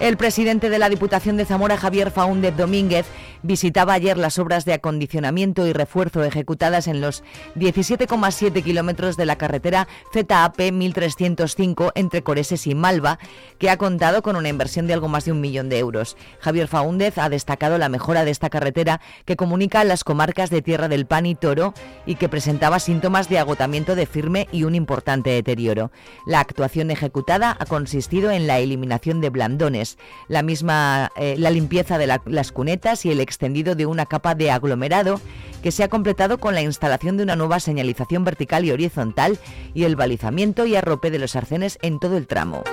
El 0.00 0.16
presidente 0.16 0.70
de 0.70 0.78
la 0.78 0.88
Diputación 0.88 1.36
de 1.36 1.44
Zamora, 1.44 1.76
Javier 1.76 2.10
Faúndez 2.10 2.56
Domínguez, 2.56 3.06
visitaba 3.42 3.94
ayer 3.94 4.18
las 4.18 4.38
obras 4.38 4.64
de 4.64 4.74
acondicionamiento 4.74 5.66
y 5.66 5.72
refuerzo 5.72 6.22
ejecutadas 6.24 6.86
en 6.86 7.00
los 7.00 7.22
17,7 7.56 8.62
kilómetros 8.62 9.16
de 9.16 9.26
la 9.26 9.36
carretera 9.36 9.88
ZAP 10.12 10.72
1305 10.72 11.92
entre 11.94 12.22
Coreses 12.22 12.66
y 12.66 12.74
Malva, 12.74 13.18
que 13.58 13.70
ha 13.70 13.76
contado 13.76 14.22
con 14.22 14.36
una 14.36 14.48
inversión 14.48 14.86
de 14.86 14.94
algo 14.94 15.08
más 15.08 15.24
de 15.24 15.32
un 15.32 15.40
millón 15.40 15.68
de 15.68 15.78
euros. 15.78 16.16
Javier 16.40 16.68
Faúndez 16.68 17.18
ha 17.18 17.28
destacado 17.28 17.78
la 17.78 17.88
mejora 17.88 18.24
de 18.24 18.30
esta 18.30 18.50
carretera 18.50 19.00
que 19.24 19.36
comunica 19.36 19.84
las 19.84 20.04
comarcas 20.04 20.50
de 20.50 20.62
Tierra 20.62 20.88
del 20.88 21.06
Pan 21.06 21.26
y 21.26 21.34
Toro 21.34 21.74
y 22.06 22.16
que 22.16 22.28
presentaba 22.28 22.80
síntomas 22.80 23.28
de 23.28 23.38
agotamiento 23.38 23.94
de 23.94 24.06
firme 24.06 24.48
y 24.52 24.64
un 24.64 24.74
importante 24.74 25.30
deterioro. 25.30 25.90
La 26.26 26.40
actuación 26.40 26.90
ejecutada 26.90 27.56
ha 27.58 27.66
consistido 27.66 28.30
en 28.30 28.46
la 28.46 28.58
eliminación 28.58 29.20
de 29.20 29.30
blandones 29.30 29.98
la 30.28 30.42
misma 30.42 31.10
eh, 31.16 31.36
la 31.38 31.50
limpieza 31.50 31.98
de 31.98 32.06
las 32.06 32.52
cunetas 32.52 33.04
y 33.04 33.10
el 33.10 33.20
extendido 33.30 33.76
de 33.76 33.86
una 33.86 34.06
capa 34.06 34.34
de 34.34 34.50
aglomerado 34.50 35.20
que 35.62 35.70
se 35.70 35.84
ha 35.84 35.88
completado 35.88 36.38
con 36.38 36.54
la 36.54 36.62
instalación 36.62 37.16
de 37.16 37.22
una 37.22 37.36
nueva 37.36 37.60
señalización 37.60 38.24
vertical 38.24 38.64
y 38.64 38.72
horizontal 38.72 39.38
y 39.72 39.84
el 39.84 39.94
balizamiento 39.94 40.66
y 40.66 40.74
arrope 40.74 41.12
de 41.12 41.20
los 41.20 41.36
arcenes 41.36 41.78
en 41.80 42.00
todo 42.00 42.16
el 42.16 42.26
tramo. 42.26 42.64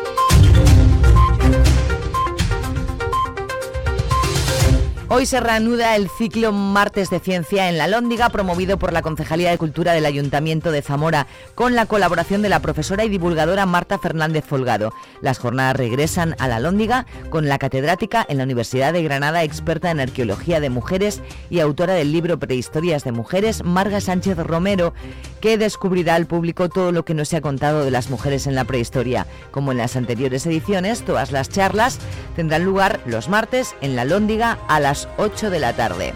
Hoy 5.09 5.25
se 5.25 5.39
reanuda 5.39 5.95
el 5.95 6.09
ciclo 6.09 6.51
Martes 6.51 7.09
de 7.09 7.21
Ciencia 7.21 7.69
en 7.69 7.77
la 7.77 7.87
Lóndiga, 7.87 8.27
promovido 8.27 8.77
por 8.77 8.91
la 8.91 9.01
Concejalía 9.01 9.49
de 9.49 9.57
Cultura 9.57 9.93
del 9.93 10.05
Ayuntamiento 10.05 10.69
de 10.69 10.81
Zamora, 10.81 11.27
con 11.55 11.75
la 11.75 11.85
colaboración 11.85 12.41
de 12.41 12.49
la 12.49 12.59
profesora 12.59 13.05
y 13.05 13.09
divulgadora 13.09 13.65
Marta 13.65 13.99
Fernández 13.99 14.43
Folgado. 14.43 14.91
Las 15.21 15.39
jornadas 15.39 15.77
regresan 15.77 16.35
a 16.39 16.49
la 16.49 16.59
Lóndiga 16.59 17.05
con 17.29 17.47
la 17.47 17.57
catedrática 17.57 18.25
en 18.27 18.37
la 18.37 18.43
Universidad 18.43 18.91
de 18.91 19.01
Granada, 19.01 19.43
experta 19.43 19.91
en 19.91 20.01
arqueología 20.01 20.59
de 20.59 20.69
mujeres 20.69 21.21
y 21.49 21.61
autora 21.61 21.93
del 21.93 22.11
libro 22.11 22.37
Prehistorias 22.37 23.05
de 23.05 23.13
Mujeres, 23.13 23.63
Marga 23.63 24.01
Sánchez 24.01 24.37
Romero, 24.37 24.93
que 25.39 25.57
descubrirá 25.57 26.15
al 26.15 26.27
público 26.27 26.67
todo 26.67 26.91
lo 26.91 27.05
que 27.05 27.13
no 27.13 27.23
se 27.23 27.37
ha 27.37 27.41
contado 27.41 27.85
de 27.85 27.91
las 27.91 28.09
mujeres 28.09 28.45
en 28.45 28.55
la 28.55 28.65
prehistoria. 28.65 29.25
Como 29.51 29.71
en 29.71 29.77
las 29.77 29.95
anteriores 29.95 30.45
ediciones, 30.45 31.03
todas 31.03 31.31
las 31.31 31.47
charlas 31.47 31.99
tendrán 32.35 32.65
lugar 32.65 32.99
los 33.05 33.29
martes 33.29 33.73
en 33.79 33.95
la 33.95 34.03
Lóndiga 34.03 34.57
a 34.67 34.81
las 34.81 34.96
8 35.17 35.49
de 35.49 35.59
la 35.59 35.73
tarde. 35.73 36.13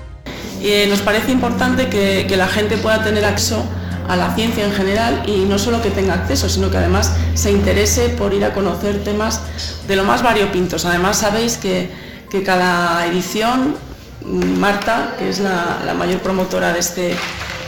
Eh, 0.63 0.87
nos 0.89 1.01
parece 1.01 1.31
importante 1.31 1.89
que, 1.89 2.25
la 2.37 2.47
gente 2.47 2.77
pueda 2.77 3.03
tener 3.03 3.25
acceso 3.25 3.63
a 4.07 4.15
la 4.15 4.33
ciencia 4.35 4.65
en 4.65 4.71
general 4.71 5.23
y 5.27 5.45
no 5.45 5.59
solo 5.59 5.81
que 5.81 5.89
tenga 5.89 6.13
acceso, 6.13 6.49
sino 6.49 6.69
que 6.69 6.77
además 6.77 7.13
se 7.33 7.51
interese 7.51 8.09
por 8.09 8.33
ir 8.33 8.45
a 8.45 8.53
conocer 8.53 9.03
temas 9.03 9.41
de 9.87 9.95
lo 9.95 10.03
más 10.03 10.23
variopintos. 10.23 10.85
Además 10.85 11.17
sabéis 11.17 11.57
que, 11.57 11.89
cada 12.45 13.05
edición, 13.07 13.75
Marta, 14.23 15.15
que 15.19 15.29
es 15.29 15.39
la, 15.39 15.93
mayor 15.97 16.21
promotora 16.21 16.71
de, 16.71 16.79
este, 16.79 17.15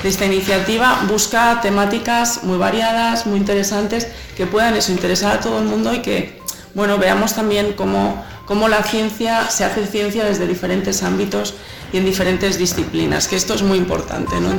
de 0.04 0.10
esta 0.10 0.26
iniciativa, 0.26 1.02
busca 1.08 1.60
temáticas 1.62 2.44
muy 2.44 2.58
variadas, 2.58 3.26
muy 3.26 3.38
interesantes, 3.38 4.08
que 4.38 4.46
puedan 4.46 4.76
eso, 4.76 4.92
interesar 4.92 5.38
a 5.38 5.40
todo 5.42 5.60
el 5.60 5.66
mundo 5.66 5.94
y 5.94 6.00
que 6.00 6.42
bueno, 6.74 6.98
veamos 6.98 7.36
también 7.36 7.74
cómo 7.74 8.24
cómo 8.46 8.68
la 8.68 8.84
ciencia 8.84 9.50
se 9.50 9.64
hace 9.64 9.86
ciencia 9.88 10.24
desde 10.26 10.48
diferentes 10.48 11.04
ámbitos 11.04 11.54
y 11.92 11.98
en 11.98 12.06
diferentes 12.06 12.58
disciplinas, 12.58 13.28
que 13.28 13.36
esto 13.36 13.54
es 13.54 13.64
muy 13.64 13.78
importante, 13.78 14.40
¿no? 14.40 14.52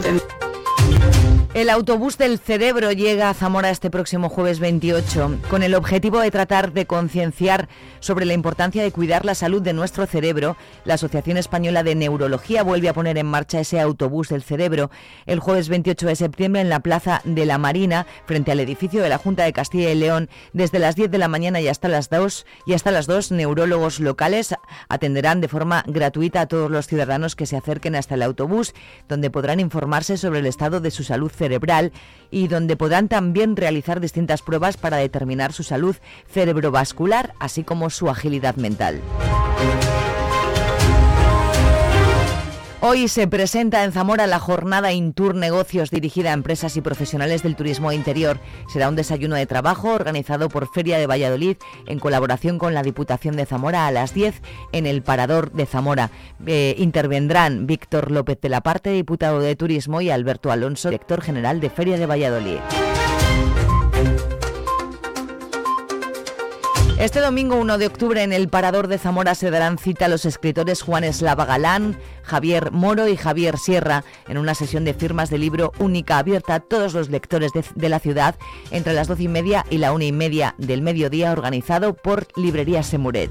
El 1.55 1.71
autobús 1.71 2.19
del 2.19 2.41
cerebro 2.41 2.91
llega 2.91 3.31
a 3.31 3.35
Zamora 3.35 3.71
este 3.71 3.89
próximo 3.89 4.29
jueves 4.29 4.59
28 4.59 5.39
con 5.49 5.63
el 5.63 5.77
objetivo 5.77 6.19
de 6.19 6.33
tratar 6.33 6.73
de 6.73 6.85
concienciar 6.85 7.69
sobre 8.01 8.25
la 8.25 8.33
importancia 8.33 8.83
de 8.83 8.91
cuidar 8.91 9.25
la 9.25 9.37
salud 9.37 9.63
de 9.63 9.73
nuestro 9.73 10.05
cerebro. 10.07 10.57
La 10.85 10.95
Asociación 10.95 11.37
Española 11.37 11.85
de 11.85 11.95
Neurología 11.95 12.65
vuelve 12.65 12.89
a 12.89 12.93
poner 12.93 13.19
en 13.19 13.27
marcha 13.27 13.61
ese 13.61 13.79
autobús 13.79 14.31
del 14.31 14.43
cerebro 14.43 14.91
el 15.27 15.39
jueves 15.39 15.69
28 15.69 16.09
de 16.09 16.17
septiembre 16.17 16.61
en 16.61 16.69
la 16.69 16.81
Plaza 16.81 17.21
de 17.23 17.47
la 17.47 17.57
Marina 17.57 18.05
frente 18.27 18.51
al 18.51 18.59
edificio 18.59 19.01
de 19.01 19.09
la 19.09 19.19
Junta 19.19 19.45
de 19.45 19.53
Castilla 19.53 19.93
y 19.93 19.95
León 19.95 20.29
desde 20.55 20.81
las 20.81 20.97
10 20.97 21.13
de 21.13 21.19
la 21.19 21.29
mañana 21.29 21.61
y 21.61 21.69
hasta 21.69 21.87
las 21.87 22.11
2 22.11 22.47
y 22.67 22.73
hasta 22.73 22.91
las 22.91 23.07
2 23.07 23.31
neurólogos 23.31 24.01
locales 24.01 24.57
atenderán 24.89 25.41
de 25.41 25.47
forma 25.47 25.85
gratuita 25.87 26.41
a 26.41 26.47
todos 26.47 26.69
los 26.69 26.89
ciudadanos 26.89 27.37
que 27.37 27.47
se 27.47 27.57
acerquen 27.57 27.95
hasta 27.95 28.17
el 28.17 28.23
autobús 28.23 28.75
donde 29.09 29.31
podrán 29.31 29.61
informarse 29.61 30.17
sobre 30.17 30.41
el 30.41 30.47
estado 30.47 30.81
de 30.81 30.91
su 30.91 31.05
salud 31.05 31.31
cerebral 31.31 31.44
cerebral 31.45 31.93
y 32.31 32.49
donde 32.49 32.77
podrán 32.77 33.09
también 33.09 33.55
realizar 33.55 34.01
distintas 34.01 34.41
pruebas 34.41 34.77
para 34.79 34.97
determinar 34.97 35.53
su 35.53 35.63
salud 35.63 35.97
cerebrovascular, 36.27 37.35
así 37.39 37.65
como 37.65 37.91
su 37.91 38.09
agilidad 38.09 38.57
mental. 38.57 39.01
Hoy 42.87 43.09
se 43.09 43.27
presenta 43.27 43.83
en 43.83 43.93
Zamora 43.93 44.27
la 44.27 44.39
jornada 44.39 44.93
Intour 44.93 45.35
Negocios 45.35 45.91
dirigida 45.91 46.29
a 46.29 46.35
empresas 46.35 46.77
y 46.77 46.83
profesionales 46.83 47.43
del 47.43 47.57
turismo 47.57 47.93
interior. 47.93 48.41
Será 48.71 48.91
un 48.91 48.95
desayuno 48.95 49.37
de 49.37 49.47
trabajo 49.47 49.95
organizado 49.95 50.51
por 50.51 50.71
Feria 50.71 50.99
de 50.99 51.07
Valladolid 51.07 51.57
en 51.87 51.99
colaboración 51.99 52.59
con 52.59 52.75
la 52.75 52.83
Diputación 52.83 53.37
de 53.37 53.47
Zamora 53.47 53.87
a 53.87 53.91
las 53.91 54.13
10 54.13 54.35
en 54.73 54.85
el 54.85 55.01
Parador 55.01 55.51
de 55.53 55.65
Zamora. 55.65 56.11
Eh, 56.45 56.75
intervendrán 56.77 57.67
Víctor 57.67 58.11
López 58.11 58.39
de 58.43 58.51
la 58.51 58.61
Parte, 58.61 58.91
diputado 58.91 59.41
de 59.41 59.57
Turismo, 59.57 60.03
y 60.03 60.11
Alberto 60.11 60.53
Alonso, 60.53 60.91
director 60.91 61.23
general 61.23 61.61
de 61.61 61.71
Feria 61.71 61.97
de 61.97 62.05
Valladolid. 62.05 62.59
Este 66.99 67.21
domingo 67.21 67.57
1 67.57 67.79
de 67.79 67.87
octubre 67.89 68.23
en 68.23 68.33
el 68.33 68.49
Parador 68.49 68.87
de 68.87 68.99
Zamora 68.99 69.35
se 69.35 69.51
darán 69.51 69.79
cita 69.79 70.05
a 70.05 70.09
los 70.09 70.25
escritores 70.25 70.81
Juan 70.81 71.03
Eslava 71.03 71.45
Galán, 71.45 71.99
Javier 72.23 72.71
Moro 72.71 73.09
y 73.09 73.17
Javier 73.17 73.59
Sierra 73.59 74.05
en 74.29 74.39
una 74.39 74.55
sesión 74.55 74.85
de 74.85 74.95
firmas 74.95 75.29
de 75.29 75.39
libro 75.39 75.73
única 75.81 76.19
abierta 76.19 76.55
a 76.55 76.61
todos 76.61 76.95
los 76.95 77.11
lectores 77.11 77.51
de, 77.53 77.89
la 77.89 77.99
ciudad 77.99 78.37
entre 78.71 78.93
las 78.93 79.09
doce 79.09 79.25
y 79.25 79.29
media 79.29 79.67
y 79.71 79.79
la 79.79 79.93
una 79.93 80.05
y 80.05 80.13
media 80.13 80.55
del 80.57 80.83
mediodía 80.83 81.33
organizado 81.33 81.95
por 81.95 82.29
Librería 82.37 82.85
Semuret. 82.85 83.31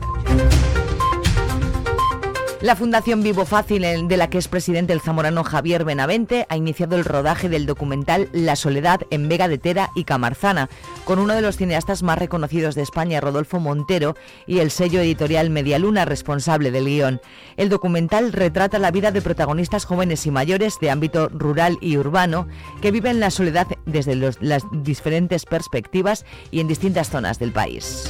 La 2.64 2.78
Fundación 2.78 3.24
Vivo 3.24 3.44
Fácil, 3.44 4.08
de 4.08 4.16
la 4.16 4.30
que 4.30 4.38
es 4.38 4.48
presidente 4.48 4.94
el 4.94 5.02
zamorano 5.02 5.44
Javier 5.44 5.84
Benavente, 5.84 6.46
ha 6.48 6.56
iniciado 6.56 6.96
el 6.96 7.04
rodaje 7.04 7.50
del 7.50 7.66
documental 7.66 8.30
La 8.32 8.56
Soledad 8.56 9.02
en 9.10 9.28
Vega 9.28 9.50
de 9.50 9.58
Tera 9.58 9.90
y 9.96 10.06
Camarzana, 10.06 10.70
con 11.04 11.20
uno 11.20 11.34
de 11.34 11.42
los 11.42 11.58
cineastas 11.58 12.04
más 12.04 12.18
reconocidos 12.18 12.74
de 12.76 12.82
España, 12.82 13.20
Rodolfo 13.20 13.60
Montero, 13.60 14.16
y 14.48 14.60
el 14.60 14.72
sello 14.72 15.02
editorial 15.02 15.50
Medialuna, 15.50 16.06
responsable 16.06 16.72
del 16.72 16.86
guion. 16.86 17.20
El 17.58 17.68
documental 17.68 18.32
retrata 18.32 18.80
la 18.80 18.92
vida 18.92 19.12
de 19.12 19.22
protagonistas 19.22 19.84
jóvenes 19.84 20.26
y 20.26 20.32
mayores 20.32 20.78
de 20.80 20.90
ámbito 20.90 21.28
rural 21.28 21.78
y 21.82 21.98
urbano 21.98 22.48
que 22.82 22.92
viven 22.92 23.20
la 23.20 23.30
soledad 23.30 23.68
desde 23.86 24.16
las 24.16 24.64
diferentes 24.72 25.44
perspectivas 25.44 26.26
y 26.50 26.62
en 26.62 26.70
distintas 26.70 27.10
zonas 27.10 27.40
del 27.40 27.52
país. 27.52 28.10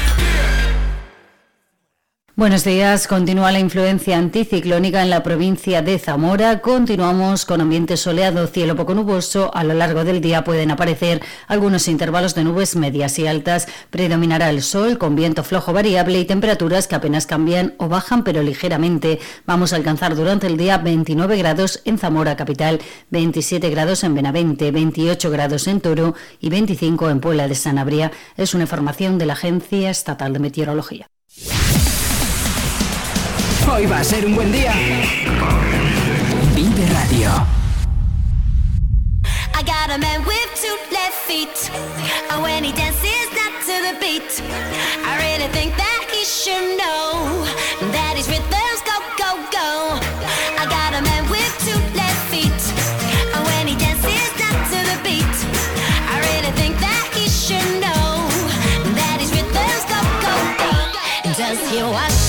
Buenos 2.37 2.63
días. 2.63 3.07
Continúa 3.07 3.51
la 3.51 3.59
influencia 3.59 4.17
anticiclónica 4.17 5.01
en 5.01 5.09
la 5.09 5.21
provincia 5.21 5.81
de 5.81 5.99
Zamora. 5.99 6.61
Continuamos 6.61 7.45
con 7.45 7.59
ambiente 7.59 7.97
soleado, 7.97 8.47
cielo 8.47 8.77
poco 8.77 8.95
nuboso. 8.95 9.51
A 9.53 9.65
lo 9.65 9.73
largo 9.73 10.05
del 10.05 10.21
día 10.21 10.45
pueden 10.45 10.71
aparecer 10.71 11.21
algunos 11.47 11.89
intervalos 11.89 12.33
de 12.33 12.45
nubes 12.45 12.77
medias 12.77 13.19
y 13.19 13.27
altas. 13.27 13.67
Predominará 13.89 14.49
el 14.49 14.61
sol 14.61 14.97
con 14.97 15.13
viento 15.13 15.43
flojo 15.43 15.73
variable 15.73 16.21
y 16.21 16.25
temperaturas 16.25 16.87
que 16.87 16.95
apenas 16.95 17.25
cambian 17.27 17.75
o 17.79 17.89
bajan 17.89 18.23
pero 18.23 18.41
ligeramente. 18.41 19.19
Vamos 19.45 19.73
a 19.73 19.75
alcanzar 19.75 20.15
durante 20.15 20.47
el 20.47 20.55
día 20.55 20.77
29 20.77 21.35
grados 21.35 21.81
en 21.83 21.97
Zamora 21.97 22.37
capital, 22.37 22.79
27 23.09 23.69
grados 23.69 24.05
en 24.05 24.15
Benavente, 24.15 24.71
28 24.71 25.29
grados 25.31 25.67
en 25.67 25.81
Toro 25.81 26.15
y 26.39 26.49
25 26.49 27.09
en 27.09 27.19
Puebla 27.19 27.49
de 27.49 27.55
Sanabria. 27.55 28.13
Es 28.37 28.53
una 28.53 28.63
información 28.63 29.17
de 29.17 29.25
la 29.25 29.33
Agencia 29.33 29.89
Estatal 29.89 30.31
de 30.31 30.39
Meteorología. 30.39 31.07
Hoy 33.73 33.85
va 33.85 33.99
a 33.99 34.03
ser 34.03 34.25
un 34.25 34.35
buen 34.35 34.51
día. 34.51 34.73
Vive 36.53 36.85
Radio. 36.89 37.31
I 39.55 39.63
got 39.63 39.89
a 39.89 39.97
man 39.97 40.25
with 40.25 40.49
two 40.61 40.75
left 40.91 41.15
feet. 41.25 41.71
Oh, 42.31 42.41
when 42.41 42.65
he 42.65 42.73
dances 42.73 43.29
not 43.31 43.53
to 43.63 43.75
the 43.87 43.95
beat. 44.01 44.43
I 45.07 45.15
really 45.23 45.47
think 45.53 45.73
that 45.77 46.01
he 46.11 46.25
should 46.25 46.77
know 46.77 47.45
that 47.95 48.13
his 48.17 48.27
rhythms 48.27 48.81
go, 48.83 48.97
go, 49.15 49.39
go. 49.55 49.69
I 50.59 50.65
got 50.67 50.91
a 50.93 51.01
man 51.01 51.23
with 51.31 51.53
two 51.63 51.79
left 51.95 52.27
feet. 52.27 52.61
Oh, 53.33 53.41
when 53.55 53.67
he 53.67 53.75
dances 53.77 54.31
not 54.35 54.67
to 54.67 54.79
the 54.91 54.99
beat, 55.01 55.37
I 56.11 56.19
really 56.27 56.51
think 56.59 56.75
that 56.83 57.07
he 57.15 57.29
should 57.29 57.71
know 57.79 58.27
that 58.99 59.17
his 59.21 59.31
rhythms 59.31 59.83
go, 59.87 59.99
go, 60.27 60.35
go. 60.59 61.33
Does 61.39 61.59
he 61.71 61.81
wash 61.83 62.20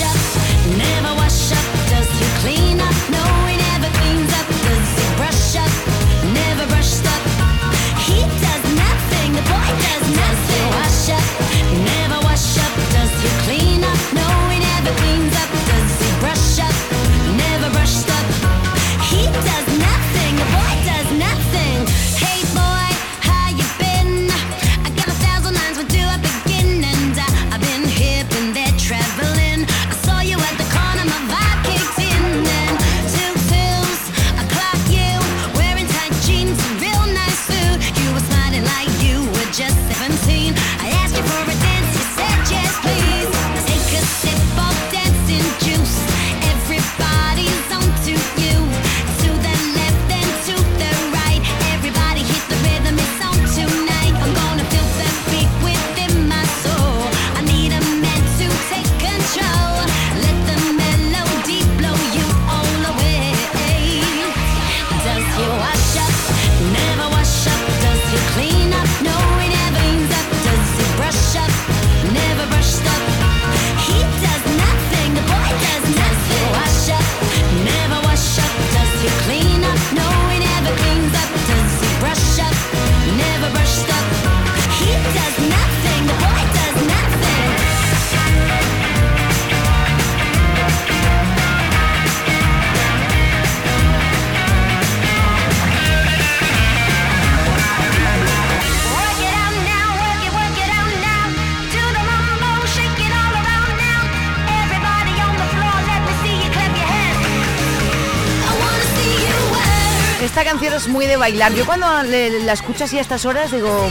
Esta 110.33 110.45
canción 110.45 110.73
es 110.73 110.89
muy 110.89 111.05
de 111.05 111.19
bailar. 111.19 111.53
Yo 111.53 111.67
cuando 111.67 111.87
la 112.03 112.53
escucho 112.55 112.85
así 112.85 112.97
a 112.97 113.03
estas 113.03 113.27
horas 113.27 113.53
digo, 113.53 113.87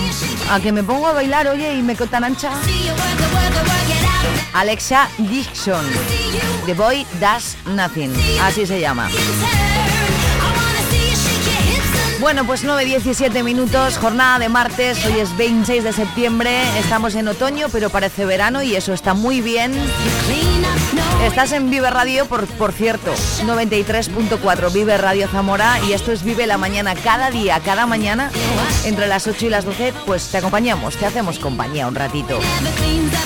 a 0.50 0.60
que 0.60 0.72
me 0.72 0.82
pongo 0.82 1.06
a 1.06 1.14
bailar, 1.14 1.48
oye, 1.48 1.76
y 1.76 1.84
me 1.84 1.94
tan 1.94 2.24
ancha. 2.24 2.50
Alexa 4.52 5.08
Dixon, 5.20 5.86
The 6.66 6.74
Boy 6.74 7.06
Does 7.20 7.58
Nothing, 7.68 8.12
así 8.42 8.66
se 8.66 8.80
llama. 8.80 9.08
Bueno, 12.20 12.44
pues 12.44 12.66
9.17 12.66 13.44
minutos, 13.44 14.00
jornada 14.00 14.40
de 14.40 14.50
martes, 14.50 15.06
hoy 15.06 15.20
es 15.20 15.38
26 15.38 15.84
de 15.84 15.94
septiembre, 15.94 16.60
estamos 16.80 17.14
en 17.14 17.28
otoño, 17.28 17.68
pero 17.72 17.92
parece 17.92 18.26
verano 18.26 18.64
y 18.64 18.76
eso 18.76 18.94
está 18.94 19.14
muy 19.14 19.42
bien. 19.42 19.74
Estás 21.24 21.52
en 21.52 21.70
Vive 21.70 21.90
Radio, 21.90 22.26
por, 22.26 22.46
por 22.48 22.74
cierto, 22.74 23.14
93.4 23.14 24.74
Vive 24.74 24.98
Radio 24.98 25.28
Zamora 25.28 25.80
y 25.88 25.94
esto 25.94 26.12
es 26.12 26.24
Vive 26.24 26.48
la 26.48 26.58
Mañana, 26.58 26.96
cada 26.96 27.30
día, 27.30 27.60
cada 27.64 27.86
mañana, 27.86 28.32
entre 28.84 29.08
las 29.08 29.28
8 29.28 29.46
y 29.46 29.50
las 29.50 29.64
12, 29.64 29.94
pues 30.06 30.30
te 30.30 30.38
acompañamos, 30.38 30.98
te 30.98 31.06
hacemos 31.06 31.40
compañía 31.40 31.88
un 31.88 31.96
ratito. 31.96 32.40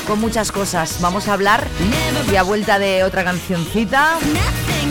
Con 0.06 0.20
muchas 0.20 0.52
cosas, 0.52 1.00
vamos 1.02 1.28
a 1.28 1.34
hablar 1.34 1.66
y 2.32 2.36
a 2.36 2.44
vuelta 2.44 2.80
de 2.80 3.04
otra 3.04 3.24
cancioncita. 3.24 4.18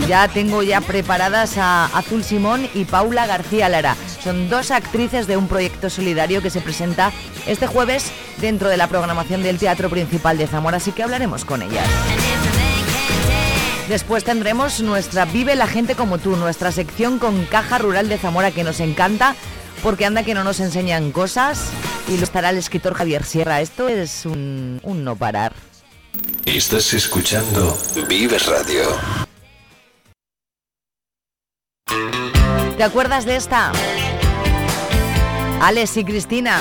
Ya 0.08 0.28
tengo 0.28 0.62
ya 0.62 0.80
preparadas 0.80 1.56
a 1.56 1.86
Azul 1.86 2.24
Simón 2.24 2.68
y 2.74 2.84
Paula 2.84 3.26
García 3.26 3.68
Lara. 3.68 3.96
Son 4.22 4.48
dos 4.48 4.70
actrices 4.70 5.26
de 5.26 5.36
un 5.36 5.46
proyecto 5.46 5.88
solidario 5.88 6.42
que 6.42 6.50
se 6.50 6.60
presenta 6.60 7.12
este 7.46 7.66
jueves 7.66 8.10
dentro 8.38 8.68
de 8.68 8.76
la 8.76 8.88
programación 8.88 9.42
del 9.42 9.58
Teatro 9.58 9.88
Principal 9.88 10.36
de 10.36 10.46
Zamora, 10.46 10.78
así 10.78 10.92
que 10.92 11.02
hablaremos 11.02 11.44
con 11.44 11.62
ellas. 11.62 11.86
Después 13.88 14.24
tendremos 14.24 14.80
nuestra 14.80 15.26
Vive 15.26 15.56
la 15.56 15.66
gente 15.66 15.94
como 15.94 16.18
tú, 16.18 16.36
nuestra 16.36 16.72
sección 16.72 17.18
con 17.18 17.44
Caja 17.44 17.78
Rural 17.78 18.08
de 18.08 18.16
Zamora 18.16 18.50
que 18.50 18.64
nos 18.64 18.80
encanta 18.80 19.36
porque 19.82 20.06
anda 20.06 20.22
que 20.22 20.32
no 20.32 20.42
nos 20.42 20.60
enseñan 20.60 21.12
cosas 21.12 21.68
y 22.08 22.16
lo 22.16 22.24
estará 22.24 22.48
el 22.50 22.56
escritor 22.56 22.94
Javier 22.94 23.24
Sierra. 23.24 23.60
Esto 23.60 23.88
es 23.88 24.24
un, 24.24 24.80
un 24.82 25.04
no 25.04 25.16
parar. 25.16 25.52
Estás 26.46 26.94
escuchando 26.94 27.76
Vive 28.08 28.38
Radio. 28.38 28.84
¿Te 32.78 32.82
acuerdas 32.82 33.26
de 33.26 33.36
esta? 33.36 33.72
Alex 35.60 35.98
y 35.98 36.04
Cristina. 36.04 36.58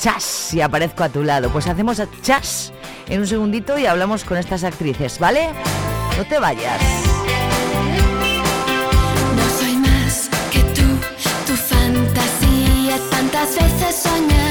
Chas, 0.00 0.54
y 0.54 0.62
aparezco 0.62 1.04
a 1.04 1.10
tu 1.10 1.22
lado. 1.22 1.50
Pues 1.50 1.66
hacemos 1.66 2.00
a 2.00 2.08
chas 2.22 2.72
en 3.08 3.20
un 3.20 3.26
segundito 3.26 3.78
y 3.78 3.84
hablamos 3.84 4.24
con 4.24 4.38
estas 4.38 4.64
actrices, 4.64 5.18
¿vale? 5.18 5.50
No 6.20 6.26
te 6.26 6.38
vayas. 6.38 6.78
No 9.36 9.58
soy 9.58 9.74
más 9.76 10.28
que 10.52 10.60
tú, 10.74 10.82
tu 11.46 11.56
fantasía. 11.56 12.98
Tantas 13.10 13.54
veces 13.54 14.02
soñaste 14.02 14.49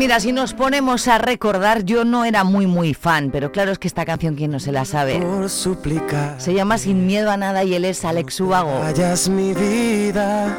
mira, 0.00 0.18
si 0.18 0.32
nos 0.32 0.54
ponemos 0.54 1.08
a 1.08 1.18
recordar, 1.18 1.84
yo 1.84 2.06
no 2.06 2.24
era 2.24 2.42
muy 2.42 2.66
muy 2.66 2.94
fan, 2.94 3.28
pero 3.30 3.52
claro 3.52 3.70
es 3.70 3.78
que 3.78 3.86
esta 3.86 4.06
canción 4.06 4.34
quién 4.34 4.50
no 4.50 4.58
se 4.58 4.72
la 4.72 4.86
sabe. 4.86 5.20
Se 6.38 6.54
llama 6.54 6.78
Sin 6.78 7.06
miedo 7.06 7.30
a 7.30 7.36
nada 7.36 7.64
y 7.64 7.74
él 7.74 7.84
es 7.84 8.06
Alex 8.06 8.40
Ubago. 8.40 8.80
Callas 8.80 9.28
mi 9.28 9.52
vida, 9.52 10.56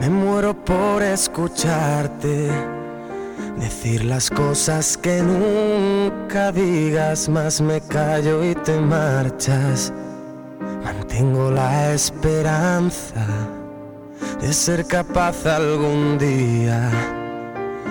me 0.00 0.08
muero 0.08 0.54
por 0.64 1.02
escucharte. 1.02 2.50
Decir 3.58 4.06
las 4.06 4.30
cosas 4.30 4.96
que 4.96 5.20
nunca 5.20 6.50
digas, 6.50 7.28
más 7.28 7.60
me 7.60 7.82
callo 7.82 8.42
y 8.42 8.54
te 8.54 8.80
marchas. 8.80 9.92
Mantengo 10.82 11.50
la 11.50 11.92
esperanza 11.92 13.26
de 14.40 14.50
ser 14.54 14.86
capaz 14.86 15.44
algún 15.44 16.16
día 16.16 17.19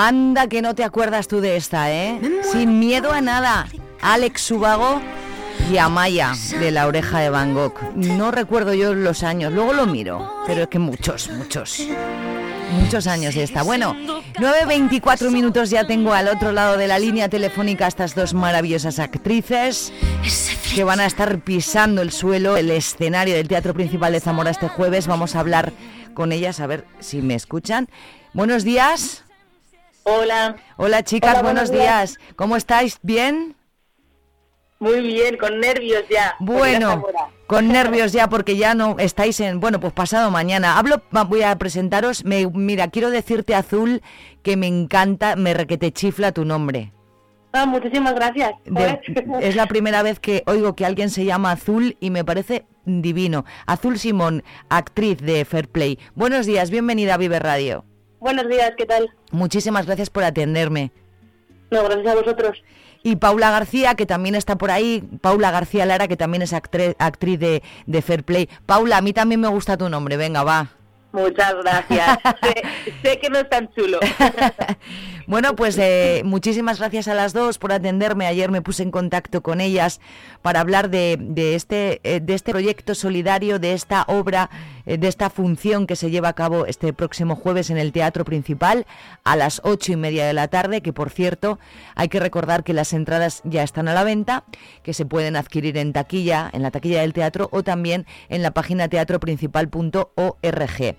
Anda 0.00 0.46
que 0.46 0.62
no 0.62 0.76
te 0.76 0.84
acuerdas 0.84 1.26
tú 1.26 1.40
de 1.40 1.56
esta, 1.56 1.92
¿eh? 1.92 2.20
Sin 2.52 2.78
miedo 2.78 3.10
a 3.10 3.20
nada. 3.20 3.66
Alex 4.00 4.42
Subago 4.42 5.02
y 5.72 5.78
Amaya 5.78 6.34
de 6.60 6.70
la 6.70 6.86
oreja 6.86 7.18
de 7.18 7.30
Van 7.30 7.52
Gogh. 7.52 7.74
No 7.96 8.30
recuerdo 8.30 8.74
yo 8.74 8.94
los 8.94 9.24
años, 9.24 9.52
luego 9.52 9.72
lo 9.72 9.86
miro, 9.86 10.44
pero 10.46 10.62
es 10.62 10.68
que 10.68 10.78
muchos, 10.78 11.28
muchos. 11.30 11.84
Muchos 12.80 13.08
años 13.08 13.34
de 13.34 13.42
esta. 13.42 13.64
Bueno, 13.64 13.96
9.24 14.36 15.32
minutos 15.32 15.70
ya 15.70 15.84
tengo 15.84 16.12
al 16.12 16.28
otro 16.28 16.52
lado 16.52 16.76
de 16.76 16.86
la 16.86 17.00
línea 17.00 17.28
telefónica 17.28 17.86
a 17.86 17.88
estas 17.88 18.14
dos 18.14 18.34
maravillosas 18.34 19.00
actrices 19.00 19.92
que 20.76 20.84
van 20.84 21.00
a 21.00 21.06
estar 21.06 21.40
pisando 21.40 22.02
el 22.02 22.12
suelo, 22.12 22.56
el 22.56 22.70
escenario 22.70 23.34
del 23.34 23.48
Teatro 23.48 23.74
Principal 23.74 24.12
de 24.12 24.20
Zamora 24.20 24.52
este 24.52 24.68
jueves. 24.68 25.08
Vamos 25.08 25.34
a 25.34 25.40
hablar 25.40 25.72
con 26.14 26.30
ellas 26.30 26.60
a 26.60 26.68
ver 26.68 26.86
si 27.00 27.20
me 27.20 27.34
escuchan. 27.34 27.88
Buenos 28.32 28.62
días. 28.62 29.24
Hola. 30.08 30.56
Hola 30.76 31.02
chicas, 31.02 31.32
Hola, 31.34 31.42
buenos, 31.42 31.68
buenos 31.70 31.84
días. 31.84 32.16
días. 32.18 32.34
¿Cómo 32.36 32.56
estáis? 32.56 32.98
¿Bien? 33.02 33.54
Muy 34.80 35.00
bien, 35.00 35.36
con 35.36 35.58
nervios 35.58 36.04
ya. 36.08 36.36
Bueno, 36.38 37.04
con 37.48 37.66
nervios 37.68 38.12
ya 38.12 38.28
porque 38.28 38.56
ya 38.56 38.74
no 38.74 38.96
estáis 39.00 39.40
en, 39.40 39.58
bueno, 39.58 39.80
pues 39.80 39.92
pasado 39.92 40.30
mañana. 40.30 40.78
Hablo, 40.78 41.02
voy 41.26 41.42
a 41.42 41.56
presentaros, 41.58 42.24
me, 42.24 42.46
mira, 42.46 42.88
quiero 42.88 43.10
decirte 43.10 43.54
Azul 43.56 44.02
que 44.44 44.56
me 44.56 44.68
encanta, 44.68 45.34
me 45.34 45.52
requete 45.52 45.90
chifla 45.92 46.30
tu 46.32 46.44
nombre. 46.44 46.92
Ah, 47.52 47.66
muchísimas 47.66 48.14
gracias. 48.14 48.52
De- 48.66 49.00
es 49.40 49.56
la 49.56 49.66
primera 49.66 50.02
vez 50.02 50.20
que 50.20 50.44
oigo 50.46 50.76
que 50.76 50.86
alguien 50.86 51.10
se 51.10 51.24
llama 51.24 51.50
Azul 51.50 51.96
y 51.98 52.10
me 52.10 52.24
parece 52.24 52.64
divino. 52.84 53.44
Azul 53.66 53.98
Simón, 53.98 54.44
actriz 54.68 55.18
de 55.20 55.44
Fair 55.44 55.68
Play. 55.68 55.98
Buenos 56.14 56.46
días, 56.46 56.70
bienvenida 56.70 57.14
a 57.14 57.16
Vive 57.16 57.40
Radio. 57.40 57.84
Buenos 58.20 58.48
días, 58.48 58.72
¿qué 58.76 58.84
tal? 58.84 59.10
Muchísimas 59.30 59.86
gracias 59.86 60.10
por 60.10 60.24
atenderme. 60.24 60.90
No, 61.70 61.84
gracias 61.84 62.06
a 62.06 62.14
vosotros. 62.14 62.62
Y 63.02 63.16
Paula 63.16 63.50
García, 63.50 63.94
que 63.94 64.06
también 64.06 64.34
está 64.34 64.58
por 64.58 64.70
ahí, 64.70 65.08
Paula 65.20 65.50
García 65.50 65.86
Lara, 65.86 66.08
que 66.08 66.16
también 66.16 66.42
es 66.42 66.52
actriz 66.52 67.38
de, 67.38 67.62
de 67.86 68.02
Fair 68.02 68.24
Play. 68.24 68.48
Paula, 68.66 68.96
a 68.96 69.02
mí 69.02 69.12
también 69.12 69.40
me 69.40 69.48
gusta 69.48 69.76
tu 69.76 69.88
nombre, 69.88 70.16
venga, 70.16 70.42
va. 70.42 70.72
Muchas 71.12 71.54
gracias. 71.62 72.18
sé, 72.42 72.62
sé 73.02 73.18
que 73.18 73.30
no 73.30 73.38
es 73.38 73.48
tan 73.48 73.70
chulo. 73.72 73.98
Bueno, 75.28 75.54
pues 75.54 75.76
eh, 75.76 76.22
muchísimas 76.24 76.78
gracias 76.78 77.06
a 77.06 77.12
las 77.12 77.34
dos 77.34 77.58
por 77.58 77.70
atenderme. 77.70 78.26
Ayer 78.26 78.50
me 78.50 78.62
puse 78.62 78.82
en 78.82 78.90
contacto 78.90 79.42
con 79.42 79.60
ellas 79.60 80.00
para 80.40 80.60
hablar 80.60 80.88
de, 80.88 81.18
de 81.20 81.54
este, 81.54 82.00
eh, 82.02 82.20
de 82.20 82.32
este 82.32 82.52
proyecto 82.52 82.94
solidario, 82.94 83.58
de 83.58 83.74
esta 83.74 84.04
obra, 84.08 84.48
de 84.96 85.08
esta 85.08 85.28
función 85.28 85.86
que 85.86 85.96
se 85.96 86.10
lleva 86.10 86.28
a 86.28 86.32
cabo 86.32 86.64
este 86.64 86.92
próximo 86.92 87.36
jueves 87.36 87.70
en 87.70 87.76
el 87.76 87.92
Teatro 87.92 88.24
Principal 88.24 88.86
a 89.24 89.36
las 89.36 89.60
ocho 89.64 89.92
y 89.92 89.96
media 89.96 90.26
de 90.26 90.32
la 90.32 90.48
tarde, 90.48 90.80
que 90.80 90.92
por 90.92 91.10
cierto 91.10 91.58
hay 91.94 92.08
que 92.08 92.20
recordar 92.20 92.64
que 92.64 92.72
las 92.72 92.92
entradas 92.92 93.42
ya 93.44 93.62
están 93.62 93.88
a 93.88 93.94
la 93.94 94.04
venta, 94.04 94.44
que 94.82 94.94
se 94.94 95.04
pueden 95.04 95.36
adquirir 95.36 95.76
en 95.76 95.92
taquilla, 95.92 96.48
en 96.52 96.62
la 96.62 96.70
taquilla 96.70 97.02
del 97.02 97.12
teatro 97.12 97.48
o 97.52 97.62
también 97.62 98.06
en 98.28 98.42
la 98.42 98.52
página 98.52 98.88
teatroprincipal.org. 98.88 100.96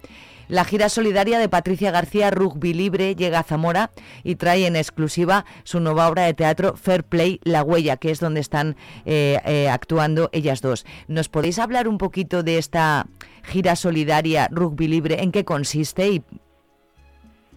La 0.50 0.66
gira 0.66 0.90
solidaria 0.90 1.38
de 1.38 1.48
Patricia 1.48 1.92
García 1.92 2.32
Rugby 2.32 2.74
Libre 2.74 3.16
llega 3.16 3.38
a 3.38 3.44
Zamora 3.44 3.92
y 4.24 4.34
trae 4.34 4.66
en 4.66 4.76
exclusiva 4.76 5.46
su 5.64 5.80
nueva 5.80 6.10
obra 6.10 6.24
de 6.24 6.34
teatro 6.34 6.76
Fair 6.76 7.04
Play 7.04 7.40
La 7.44 7.62
Huella, 7.62 7.98
que 7.98 8.10
es 8.10 8.20
donde 8.20 8.40
están 8.40 8.76
eh, 9.06 9.38
eh, 9.46 9.70
actuando 9.70 10.32
ellas 10.32 10.64
dos. 10.64 10.88
¿Nos 11.08 11.30
podéis 11.30 11.60
hablar 11.60 11.88
un 11.88 12.00
poquito 12.00 12.42
de 12.42 12.58
esta 12.58 13.06
gira 13.44 13.76
solidaria 13.76 14.48
Rugby 14.50 14.88
Libre? 14.88 15.22
¿En 15.22 15.32
qué 15.32 15.46
consiste? 15.46 16.10
Y 16.10 16.24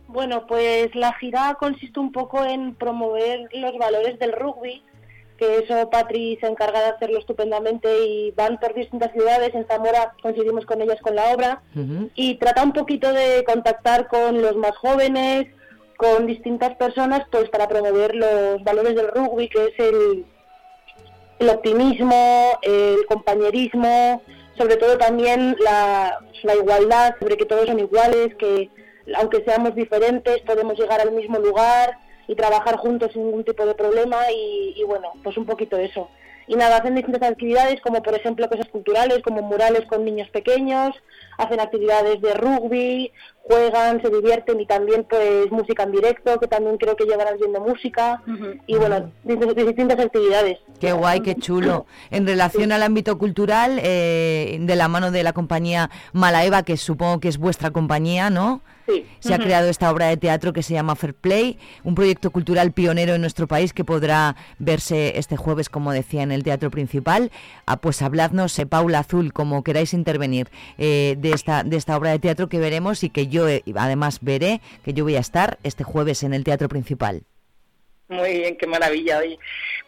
Bueno, 0.09 0.47
pues 0.47 0.95
la 0.95 1.15
gira 1.15 1.57
consiste 1.59 1.99
un 1.99 2.13
poco 2.13 2.45
en 2.45 2.75
promover 2.75 3.49
los 3.55 3.73
valores 3.79 4.19
del 4.19 4.35
rugby, 4.35 4.83
que 5.43 5.59
eso 5.59 5.91
Patri 5.91 6.39
se 6.41 6.47
encarga 6.47 6.81
de 6.81 6.91
hacerlo 6.91 7.19
estupendamente 7.19 7.89
y 8.07 8.31
van 8.31 8.59
por 8.59 8.75
distintas 8.75 9.11
ciudades. 9.11 9.53
En 9.55 9.67
Zamora 9.67 10.15
coincidimos 10.23 10.65
con 10.67 10.81
ellas 10.81 11.01
con 11.01 11.17
la 11.17 11.33
obra 11.35 11.63
y 12.15 12.37
trata 12.37 12.63
un 12.63 12.73
poquito 12.73 13.13
de 13.13 13.43
contactar 13.45 14.07
con 14.07 14.41
los 14.41 14.55
más 14.55 14.77
jóvenes, 14.77 15.49
con 15.97 16.27
distintas 16.27 16.77
personas, 16.77 17.23
pues 17.33 17.49
para 17.51 17.67
promover 17.67 18.15
los 18.15 18.63
valores 18.63 18.95
del 18.95 19.09
rugby, 19.09 19.49
que 19.49 19.65
es 19.65 19.79
el, 19.81 20.25
el 21.41 21.49
optimismo, 21.49 22.59
el 22.63 23.05
compañerismo, 23.07 24.23
sobre 24.57 24.77
todo 24.77 24.97
también 24.97 25.57
la, 25.59 26.21
la 26.45 26.55
igualdad, 26.55 27.17
sobre 27.19 27.37
que 27.37 27.47
todos 27.47 27.67
son 27.67 27.81
iguales, 27.81 28.33
que 28.37 28.71
aunque 29.17 29.43
seamos 29.43 29.75
diferentes 29.75 30.41
podemos 30.43 30.79
llegar 30.79 31.01
al 31.01 31.11
mismo 31.11 31.41
lugar, 31.41 31.99
y 32.33 32.35
trabajar 32.35 32.77
juntos 32.79 33.11
sin 33.13 33.25
ningún 33.25 33.45
tipo 33.45 33.65
de 33.67 33.75
problema 33.75 34.17
y, 34.35 34.75
y 34.77 34.85
bueno, 34.85 35.13
pues 35.23 35.37
un 35.37 35.47
poquito 35.47 35.77
eso. 35.77 36.09
Y 36.49 36.57
nada, 36.57 36.79
hacen 36.79 36.95
distintas 36.95 37.31
actividades 37.31 37.81
como 37.81 38.03
por 38.03 38.15
ejemplo 38.15 38.49
cosas 38.49 38.69
culturales, 38.69 39.21
como 39.23 39.43
murales 39.43 39.87
con 39.87 40.05
niños 40.05 40.29
pequeños, 40.31 40.95
hacen 41.39 41.61
actividades 41.61 42.21
de 42.21 42.35
rugby, 42.35 43.13
juegan, 43.43 44.03
se 44.03 44.11
divierten 44.11 44.61
y 44.61 44.67
también 44.67 45.07
pues 45.09 45.51
música 45.51 45.85
en 45.85 45.93
directo, 45.93 46.39
que 46.41 46.49
también 46.49 46.79
creo 46.79 46.97
que 46.97 47.05
llevarán 47.05 47.39
viendo 47.39 47.61
música 47.61 48.23
y 48.67 48.75
bueno, 48.77 49.11
distintas, 49.25 49.67
distintas 49.67 50.01
actividades. 50.01 50.59
Qué 50.81 50.93
guay, 50.93 51.21
qué 51.21 51.37
chulo. 51.37 51.87
En 52.11 52.27
relación 52.27 52.73
al 52.73 52.83
ámbito 52.83 53.19
cultural, 53.19 53.79
eh, 53.83 54.59
de 54.61 54.77
la 54.77 54.89
mano 54.89 55.11
de 55.11 55.23
la 55.23 55.33
compañía 55.33 55.91
Malaeva, 56.13 56.63
que 56.65 56.77
supongo 56.77 57.21
que 57.21 57.29
es 57.29 57.39
vuestra 57.39 57.71
compañía, 57.71 58.31
¿no? 58.31 58.63
Sí. 58.87 59.07
Se 59.21 59.35
ha 59.35 59.39
creado 59.39 59.69
esta 59.69 59.91
obra 59.91 60.07
de 60.07 60.17
teatro 60.17 60.53
que 60.53 60.63
se 60.63 60.75
llama 60.75 60.97
Fair 60.97 61.15
Play, 61.15 61.59
un 61.85 61.95
proyecto 61.95 62.31
cultural 62.31 62.73
pionero 62.73 63.15
en 63.15 63.21
nuestro 63.21 63.47
país 63.47 63.73
que 63.73 63.85
podrá 63.85 64.37
verse 64.59 65.19
este 65.19 65.37
jueves, 65.37 65.69
como 65.69 65.93
decía, 65.93 66.23
en 66.23 66.33
el 66.33 66.43
teatro 66.43 66.71
principal. 66.71 67.31
Ah, 67.67 67.77
pues 67.77 68.03
habladnos, 68.03 68.59
eh, 68.59 68.67
Paula 68.67 69.01
Azul, 69.01 69.33
como 69.33 69.63
queráis 69.63 69.95
intervenir 69.95 70.49
eh, 70.79 71.17
de, 71.19 71.31
esta, 71.31 71.63
de 71.63 71.77
esta 71.77 71.97
obra 71.97 72.11
de 72.11 72.19
teatro 72.19 72.49
que 72.49 72.59
veremos 72.59 73.05
y 73.05 73.11
que 73.11 73.29
yo 73.29 73.49
eh, 73.49 73.63
además 73.77 74.19
veré, 74.21 74.61
que 74.85 74.93
yo 74.93 75.05
voy 75.05 75.17
a 75.17 75.21
estar 75.21 75.59
este 75.63 75.85
jueves 75.85 76.23
en 76.23 76.35
el 76.35 76.45
teatro 76.45 76.69
principal. 76.69 77.23
Muy 78.09 78.39
bien, 78.39 78.57
qué 78.57 78.67
maravilla. 78.67 79.19
Oye. 79.19 79.39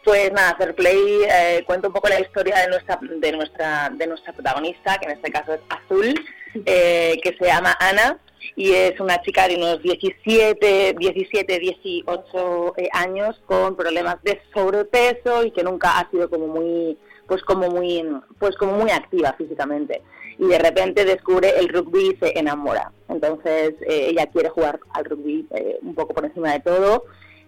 Pues 0.05 0.31
nada, 0.33 0.55
Fair 0.55 0.75
Play 0.75 1.23
eh, 1.27 1.63
cuenta 1.65 1.87
un 1.87 1.93
poco 1.93 2.07
la 2.07 2.19
historia 2.19 2.59
de 2.59 2.67
nuestra, 2.67 2.99
de 3.01 3.31
nuestra, 3.31 3.89
de 3.91 4.05
nuestra 4.05 4.33
protagonista, 4.33 4.99
que 4.99 5.05
en 5.05 5.11
este 5.13 5.31
caso 5.31 5.55
es 5.55 5.61
Azul, 5.67 6.13
eh, 6.63 7.19
que 7.23 7.35
se 7.39 7.45
llama 7.45 7.75
Ana 7.79 8.19
y 8.55 8.71
es 8.71 8.99
una 8.99 9.21
chica 9.21 9.47
de 9.47 9.55
unos 9.55 9.81
17, 9.81 10.95
17, 10.97 11.59
18 11.59 12.73
eh, 12.77 12.89
años 12.93 13.41
con 13.45 13.75
problemas 13.75 14.21
de 14.23 14.41
sobrepeso 14.53 15.43
y 15.43 15.51
que 15.51 15.63
nunca 15.63 15.99
ha 15.99 16.09
sido 16.11 16.29
como 16.29 16.47
muy, 16.47 16.97
pues 17.27 17.41
como 17.43 17.69
muy, 17.69 18.03
pues 18.39 18.55
como 18.57 18.73
muy 18.73 18.91
activa 18.91 19.33
físicamente. 19.37 20.01
Y 20.37 20.47
de 20.47 20.59
repente 20.59 21.05
descubre 21.05 21.57
el 21.57 21.69
rugby 21.69 22.09
y 22.09 22.17
se 22.17 22.37
enamora. 22.37 22.91
Entonces 23.07 23.75
eh, 23.81 24.07
ella 24.09 24.27
quiere 24.27 24.49
jugar 24.49 24.79
al 24.93 25.05
rugby 25.05 25.47
eh, 25.51 25.77
un 25.81 25.95
poco 25.95 26.13
por 26.13 26.25
encima 26.25 26.51
de 26.51 26.59
todo 26.59 27.05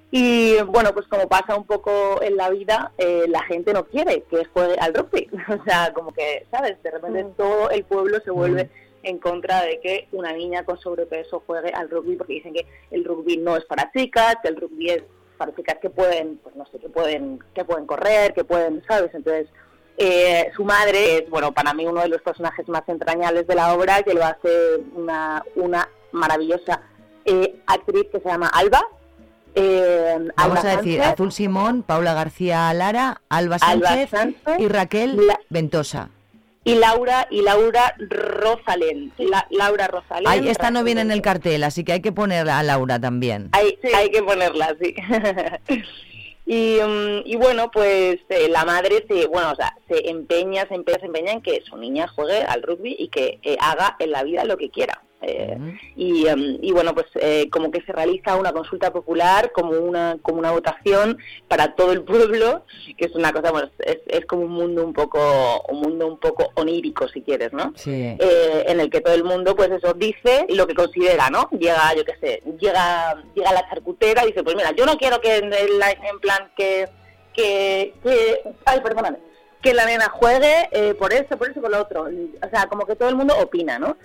y 0.10 0.56
bueno, 0.62 0.94
pues 0.94 1.06
como 1.08 1.28
pasa 1.28 1.56
un 1.56 1.66
poco 1.66 2.22
en 2.22 2.38
la 2.38 2.50
vida, 2.50 2.94
eh, 2.98 3.26
la 3.28 3.44
gente 3.44 3.74
no 3.74 3.86
quiere 3.86 4.24
que 4.30 4.46
juegue 4.46 4.76
al 4.80 4.94
rugby. 4.94 5.30
O 5.50 5.64
sea, 5.64 5.94
como 5.94 6.14
que, 6.14 6.46
¿sabes? 6.52 6.82
De 6.84 6.92
repente 6.92 7.26
todo 7.36 7.70
el 7.70 7.84
pueblo 7.84 8.20
se 8.24 8.32
vuelve 8.32 8.70
en 9.04 9.20
contra 9.20 9.62
de 9.64 9.80
que 9.80 10.08
una 10.12 10.34
niña 10.34 10.64
con 10.64 10.78
sobrepeso 10.80 11.44
juegue 11.46 11.72
al 11.74 11.90
rugby 11.90 12.16
porque 12.16 12.34
dicen 12.34 12.54
que 12.54 12.66
el 12.92 13.06
rugby 13.06 13.38
no 13.38 13.56
es 13.56 13.66
para 13.66 13.92
chicas, 13.92 14.38
que 14.42 14.50
el 14.50 14.56
rugby 14.56 14.90
es 14.90 15.04
para 15.38 15.56
chicas 15.56 15.78
que 15.82 15.90
pueden, 15.90 16.38
pues 16.38 16.56
no 16.56 16.66
sé, 16.66 16.80
que 16.80 16.90
pueden, 16.90 17.40
que 17.54 17.64
pueden 17.64 17.86
correr, 17.86 18.34
que 18.34 18.44
pueden, 18.44 18.84
¿sabes? 18.88 19.14
Entonces, 19.14 19.48
eh, 19.98 20.52
su 20.56 20.64
madre 20.64 21.18
es, 21.18 21.30
bueno, 21.30 21.54
para 21.54 21.74
mí 21.74 21.86
uno 21.86 22.02
de 22.02 22.10
los 22.10 22.22
personajes 22.22 22.68
más 22.68 22.84
entrañables 22.88 23.48
de 23.48 23.56
la 23.56 23.74
obra, 23.74 24.04
que 24.04 24.14
lo 24.14 24.24
hace 24.24 24.78
una, 24.96 25.44
una 25.56 25.90
maravillosa 26.12 26.82
eh, 27.26 27.60
actriz 27.66 28.06
que 28.12 28.20
se 28.20 28.30
llama 28.30 28.48
Alba, 28.48 28.82
eh, 29.60 30.30
Vamos 30.36 30.60
Alba 30.60 30.60
a 30.60 30.78
decir, 30.78 30.98
Sánchez. 31.00 31.14
Azul 31.14 31.32
Simón, 31.32 31.82
Paula 31.82 32.14
García 32.14 32.72
Lara, 32.76 33.22
Alba 33.30 33.58
Alba 33.60 33.88
Sánchez, 33.88 34.10
Sánchez, 34.12 34.60
y 34.60 34.68
Raquel 34.68 35.20
Ventosa. 35.50 36.12
Y 36.68 36.76
Laura 36.76 37.28
y 37.32 37.42
Laura 37.42 37.96
Rosalén. 37.98 39.12
La- 39.18 39.48
Laura 39.50 39.88
Rosalén. 39.88 40.28
Ay, 40.28 40.50
esta 40.50 40.70
no 40.72 40.84
viene 40.84 41.02
en 41.02 41.12
el 41.12 41.22
cartel, 41.22 41.64
así 41.64 41.84
que 41.84 41.94
hay 41.94 42.02
que 42.02 42.12
ponerla 42.12 42.60
a 42.60 42.64
Laura 42.64 43.00
también. 43.00 43.50
Hay, 43.54 43.78
hay 43.96 44.12
que 44.12 44.22
ponerla, 44.22 44.76
sí. 44.82 44.94
y, 46.46 46.78
mm, 46.82 47.22
y 47.26 47.36
bueno, 47.36 47.72
pues 47.72 48.18
eh, 48.30 48.48
la 48.50 48.66
madre 48.66 49.06
se, 49.08 49.28
bueno, 49.28 49.52
o 49.52 49.56
sea, 49.56 49.74
se 49.88 50.10
empeña, 50.10 50.68
se 50.68 50.76
empeña, 50.76 51.00
se 51.00 51.06
empeña 51.06 51.32
en 51.34 51.42
que 51.42 51.62
su 51.68 51.78
niña 51.78 52.08
juegue 52.08 52.42
al 52.44 52.62
rugby 52.64 52.96
y 52.98 53.10
que 53.10 53.40
eh, 53.44 53.58
haga 53.60 53.96
en 54.00 54.12
la 54.12 54.24
vida 54.24 54.44
lo 54.46 54.58
que 54.58 54.70
quiera. 54.70 55.02
Eh, 55.22 55.58
y, 55.96 56.28
em, 56.28 56.60
y 56.62 56.72
bueno, 56.72 56.94
pues 56.94 57.08
eh, 57.16 57.50
como 57.50 57.72
que 57.72 57.82
se 57.82 57.92
realiza 57.92 58.36
una 58.36 58.54
consulta 58.54 58.94
popular, 58.94 59.52
como 59.52 59.72
una 59.72 60.18
como 60.22 60.38
una 60.38 60.52
votación 60.52 61.18
para 61.48 61.74
todo 61.76 61.92
el 61.92 62.04
pueblo, 62.04 62.64
que 62.98 63.06
es 63.06 63.16
una 63.16 63.34
cosa, 63.34 63.52
bueno, 63.52 63.70
es, 63.80 63.98
es 64.06 64.26
como 64.28 64.44
un 64.44 64.52
mundo 64.52 64.86
un 64.86 64.94
poco 64.94 65.64
un 65.70 65.82
mundo 65.82 66.06
un 66.06 66.20
poco 66.20 66.52
onírico, 66.54 67.08
si 67.08 67.22
quieres, 67.24 67.52
¿no? 67.52 67.74
Sí. 67.76 67.92
eh, 67.92 68.66
en 68.68 68.80
el 68.80 68.92
que 68.92 69.02
todo 69.02 69.16
el 69.16 69.24
mundo 69.24 69.56
pues 69.56 69.72
eso 69.72 69.94
dice 69.94 70.46
lo 70.50 70.68
que 70.68 70.76
considera 70.76 71.30
no 71.30 71.50
llega 71.52 71.94
yo 71.96 72.06
qué 72.06 72.16
sé 72.20 72.44
llega 72.60 73.16
llega 73.34 73.54
la 73.54 73.68
charcutera 73.70 74.24
y 74.24 74.28
dice 74.28 74.44
pues 74.44 74.56
mira 74.56 74.72
yo 74.72 74.86
no 74.86 74.98
quiero 74.98 75.20
que 75.20 75.38
en, 75.38 75.52
en 75.54 76.20
plan 76.22 76.52
que 76.56 76.88
que, 77.34 77.94
que 78.04 78.42
ay 78.66 78.82
perdóname 78.82 79.18
que 79.62 79.74
la 79.74 79.86
nena 79.86 80.10
juegue 80.10 80.70
eh, 80.72 80.94
por 80.94 81.14
eso 81.14 81.38
por 81.38 81.50
eso 81.50 81.62
por 81.62 81.72
lo 81.72 81.82
otro 81.82 82.04
o 82.04 82.50
sea 82.50 82.68
como 82.68 82.86
que 82.86 82.96
todo 82.96 83.10
el 83.10 83.16
mundo 83.16 83.36
opina 83.42 83.80
no 83.80 83.98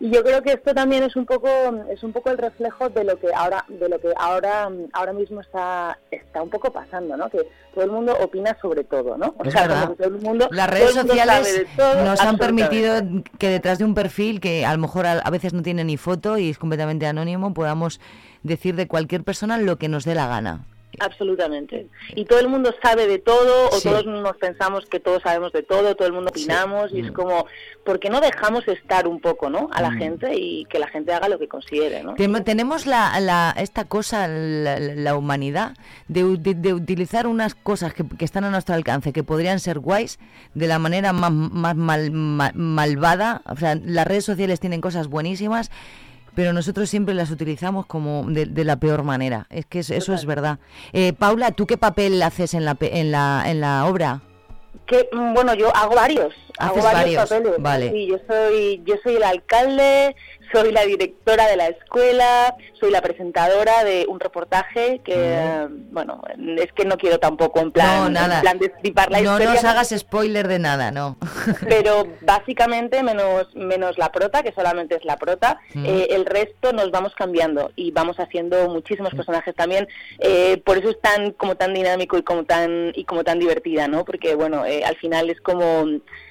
y 0.00 0.10
yo 0.10 0.22
creo 0.22 0.42
que 0.42 0.52
esto 0.52 0.72
también 0.74 1.02
es 1.02 1.16
un 1.16 1.26
poco 1.26 1.48
es 1.90 2.02
un 2.04 2.12
poco 2.12 2.30
el 2.30 2.38
reflejo 2.38 2.88
de 2.88 3.04
lo 3.04 3.18
que 3.18 3.32
ahora 3.34 3.64
de 3.68 3.88
lo 3.88 4.00
que 4.00 4.12
ahora 4.16 4.70
ahora 4.92 5.12
mismo 5.12 5.40
está 5.40 5.98
está 6.10 6.40
un 6.42 6.50
poco 6.50 6.72
pasando 6.72 7.16
no 7.16 7.28
que 7.28 7.48
todo 7.74 7.84
el 7.84 7.90
mundo 7.90 8.16
opina 8.20 8.56
sobre 8.60 8.84
todo 8.84 9.16
no 9.18 9.34
o 9.38 9.44
Es 9.44 9.52
sea 9.52 9.66
verdad. 9.66 9.90
todo 9.96 10.08
el 10.08 10.20
mundo 10.20 10.48
Las 10.52 10.70
redes 10.70 10.92
sociales 10.92 11.66
todo, 11.76 12.04
nos 12.04 12.20
han 12.20 12.38
permitido 12.38 13.00
que 13.38 13.48
detrás 13.48 13.78
de 13.78 13.84
un 13.84 13.94
perfil 13.94 14.40
que 14.40 14.64
a 14.64 14.72
lo 14.72 14.78
mejor 14.78 15.06
a, 15.06 15.12
a 15.18 15.30
veces 15.30 15.52
no 15.52 15.62
tiene 15.62 15.82
ni 15.84 15.96
foto 15.96 16.38
y 16.38 16.50
es 16.50 16.58
completamente 16.58 17.06
anónimo, 17.06 17.52
podamos 17.52 18.00
decir 18.44 18.76
de 18.76 18.86
cualquier 18.86 19.24
persona 19.24 19.58
lo 19.58 19.76
que 19.78 19.88
nos 19.88 20.04
dé 20.04 20.14
la 20.14 20.28
gana. 20.28 20.64
Absolutamente. 21.00 21.86
Y 22.16 22.24
todo 22.24 22.40
el 22.40 22.48
mundo 22.48 22.74
sabe 22.82 23.06
de 23.06 23.18
todo, 23.18 23.68
o 23.70 23.72
Sí. 23.76 23.88
todos 23.88 24.06
nos 24.06 24.36
pensamos 24.36 24.84
que 24.86 24.98
todos 25.00 25.22
sabemos 25.22 25.52
de 25.52 25.62
todo, 25.62 25.94
todo 25.94 26.08
el 26.08 26.14
mundo 26.14 26.30
opinamos, 26.30 26.92
y 26.92 27.00
es 27.00 27.12
como, 27.12 27.46
¿por 27.84 28.00
qué 28.00 28.10
no 28.10 28.20
dejamos 28.20 28.66
estar 28.66 29.06
un 29.06 29.20
poco, 29.20 29.48
¿no? 29.48 29.68
A 29.72 29.80
la 29.82 29.90
Mm. 29.90 29.98
gente 29.98 30.34
y 30.36 30.64
que 30.64 30.78
la 30.78 30.88
gente 30.88 31.12
haga 31.12 31.28
lo 31.28 31.38
que 31.38 31.46
considere, 31.46 32.02
¿no? 32.02 32.14
Tenemos 32.44 32.86
la, 32.86 33.18
la- 33.20 33.54
esta 33.56 33.84
cosa, 33.84 34.26
la, 34.28 35.14
humanidad, 35.16 35.76
de, 36.08 36.24
u- 36.24 36.36
de- 36.36 36.54
de 36.54 36.74
utilizar 36.74 37.26
unas 37.26 37.54
cosas 37.54 37.94
que, 37.94 38.04
que 38.18 38.24
están 38.24 38.44
a 38.44 38.50
nuestro 38.50 38.74
alcance, 38.74 39.12
que 39.12 39.22
podrían 39.22 39.60
ser 39.60 39.78
guays, 39.78 40.18
de 40.54 40.66
la 40.66 40.78
manera 40.78 41.12
más, 41.12 41.30
más 41.30 41.76
mal- 41.76 42.10
ma- 42.10 42.52
malvada. 42.54 43.42
O 43.46 43.56
sea, 43.56 43.76
las 43.76 44.06
redes 44.06 44.24
sociales 44.24 44.58
tienen 44.60 44.80
cosas 44.80 45.06
buenísimas, 45.08 45.70
pero 46.38 46.52
nosotros 46.52 46.88
siempre 46.88 47.14
las 47.16 47.32
utilizamos 47.32 47.84
como 47.86 48.22
de, 48.30 48.46
de 48.46 48.62
la 48.64 48.76
peor 48.76 49.02
manera. 49.02 49.48
Es 49.50 49.66
que 49.66 49.80
es- 49.80 49.90
eso 49.90 50.14
es 50.14 50.24
verdad. 50.24 50.60
Eh, 50.92 51.12
Paula, 51.12 51.50
¿tú 51.50 51.66
qué 51.66 51.76
papel 51.76 52.22
haces 52.22 52.54
en 52.54 52.64
la, 52.64 52.76
en 52.80 53.10
la, 53.10 53.42
en 53.46 53.60
la 53.60 53.86
obra? 53.86 54.20
Que, 54.86 55.08
mm, 55.10 55.34
bueno, 55.34 55.54
yo 55.54 55.74
hago 55.74 55.96
varios. 55.96 56.32
Hago 56.60 56.80
varios, 56.80 57.28
papeles. 57.28 57.54
vale. 57.58 57.90
Sí, 57.90 58.06
yo 58.06 58.18
soy, 58.28 58.80
yo 58.86 58.94
soy 59.02 59.16
el 59.16 59.24
alcalde, 59.24 60.14
soy 60.52 60.72
la 60.72 60.82
directora 60.82 61.46
de 61.46 61.56
la 61.56 61.66
escuela, 61.68 62.54
soy 62.80 62.90
la 62.90 63.00
presentadora 63.02 63.84
de 63.84 64.06
un 64.08 64.20
reportaje 64.20 65.00
que, 65.04 65.14
eh, 65.16 65.66
bueno, 65.90 66.22
es 66.58 66.72
que 66.72 66.84
no 66.84 66.96
quiero 66.96 67.18
tampoco 67.18 67.60
en 67.60 67.72
plan, 67.72 68.04
no, 68.04 68.10
nada. 68.10 68.36
en 68.36 68.40
plan 68.42 68.58
destripar 68.58 69.10
la 69.10 69.18
no 69.20 69.32
historia. 69.32 69.54
nos 69.54 69.64
hagas 69.64 69.88
spoiler 69.96 70.48
de 70.48 70.58
nada, 70.58 70.90
no. 70.90 71.16
pero 71.68 72.06
básicamente 72.22 73.02
menos 73.02 73.54
menos 73.54 73.98
la 73.98 74.10
prota 74.12 74.42
que 74.42 74.52
solamente 74.52 74.96
es 74.96 75.04
la 75.04 75.16
prota 75.16 75.58
Mm. 75.74 75.84
eh, 75.86 76.06
el 76.10 76.24
resto 76.26 76.72
nos 76.72 76.90
vamos 76.90 77.14
cambiando 77.14 77.70
y 77.76 77.90
vamos 77.90 78.18
haciendo 78.18 78.68
muchísimos 78.68 79.14
personajes 79.14 79.54
también 79.54 79.86
eh, 80.18 80.60
por 80.64 80.78
eso 80.78 80.90
es 80.90 81.00
tan 81.00 81.32
como 81.32 81.56
tan 81.56 81.74
dinámico 81.74 82.16
y 82.16 82.22
como 82.22 82.44
tan 82.44 82.92
y 82.94 83.04
como 83.04 83.24
tan 83.24 83.38
divertida 83.38 83.86
no 83.88 84.04
porque 84.04 84.34
bueno 84.34 84.64
eh, 84.64 84.82
al 84.84 84.96
final 84.96 85.30
es 85.30 85.40
como 85.40 85.84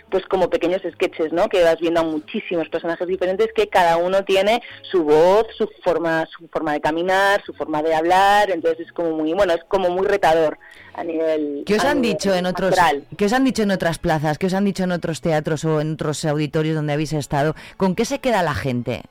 pues 0.10 0.26
como 0.26 0.50
pequeños 0.50 0.82
sketches, 0.94 1.34
¿no? 1.34 1.50
Que 1.50 1.64
vas 1.64 1.80
viendo 1.80 2.00
a 2.00 2.04
muchísimos 2.04 2.70
personajes 2.70 3.08
diferentes 3.08 3.50
que 3.54 3.68
cada 3.68 3.98
uno 3.98 4.24
tiene 4.24 4.62
su 4.90 5.04
voz, 5.04 5.46
su 5.58 5.70
forma, 5.84 6.26
su 6.28 6.48
forma 6.48 6.74
de 6.74 6.82
caminar, 6.82 7.44
su 7.46 7.54
forma 7.54 7.82
de 7.84 7.94
hablar, 7.94 8.50
entonces 8.50 8.88
es 8.88 8.92
como 8.94 9.12
muy, 9.12 9.34
bueno, 9.34 9.54
es 9.54 9.64
como 9.68 9.90
muy 9.90 10.06
retador 10.08 10.58
a 10.96 11.04
nivel. 11.04 11.64
¿Qué 11.66 11.76
os 11.76 11.84
han 11.86 12.02
dicho 12.02 12.34
en 12.34 12.46
otros 12.46 12.76
qué 13.18 13.26
os 13.26 13.34
han 13.34 13.44
dicho 13.44 13.64
en 13.64 13.72
otras 13.72 14.00
plazas? 14.00 14.38
¿Qué 14.38 14.48
os 14.48 14.54
han 14.54 14.66
dicho 14.66 14.84
en 14.84 14.92
otros 14.94 15.22
teatros 15.22 15.66
o 15.66 15.82
en 15.82 15.94
otros 15.94 16.24
auditorios 16.26 16.76
donde 16.76 16.94
habéis 16.94 17.14
estado? 17.14 17.56
¿Con 17.76 17.94
qué 17.96 18.06
se 18.06 18.20
queda 18.20 18.42
la 18.44 18.54
gente? 18.56 19.04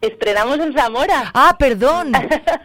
Estrenamos 0.00 0.58
en 0.58 0.74
Zamora. 0.74 1.30
Ah, 1.32 1.54
perdón. 1.58 2.12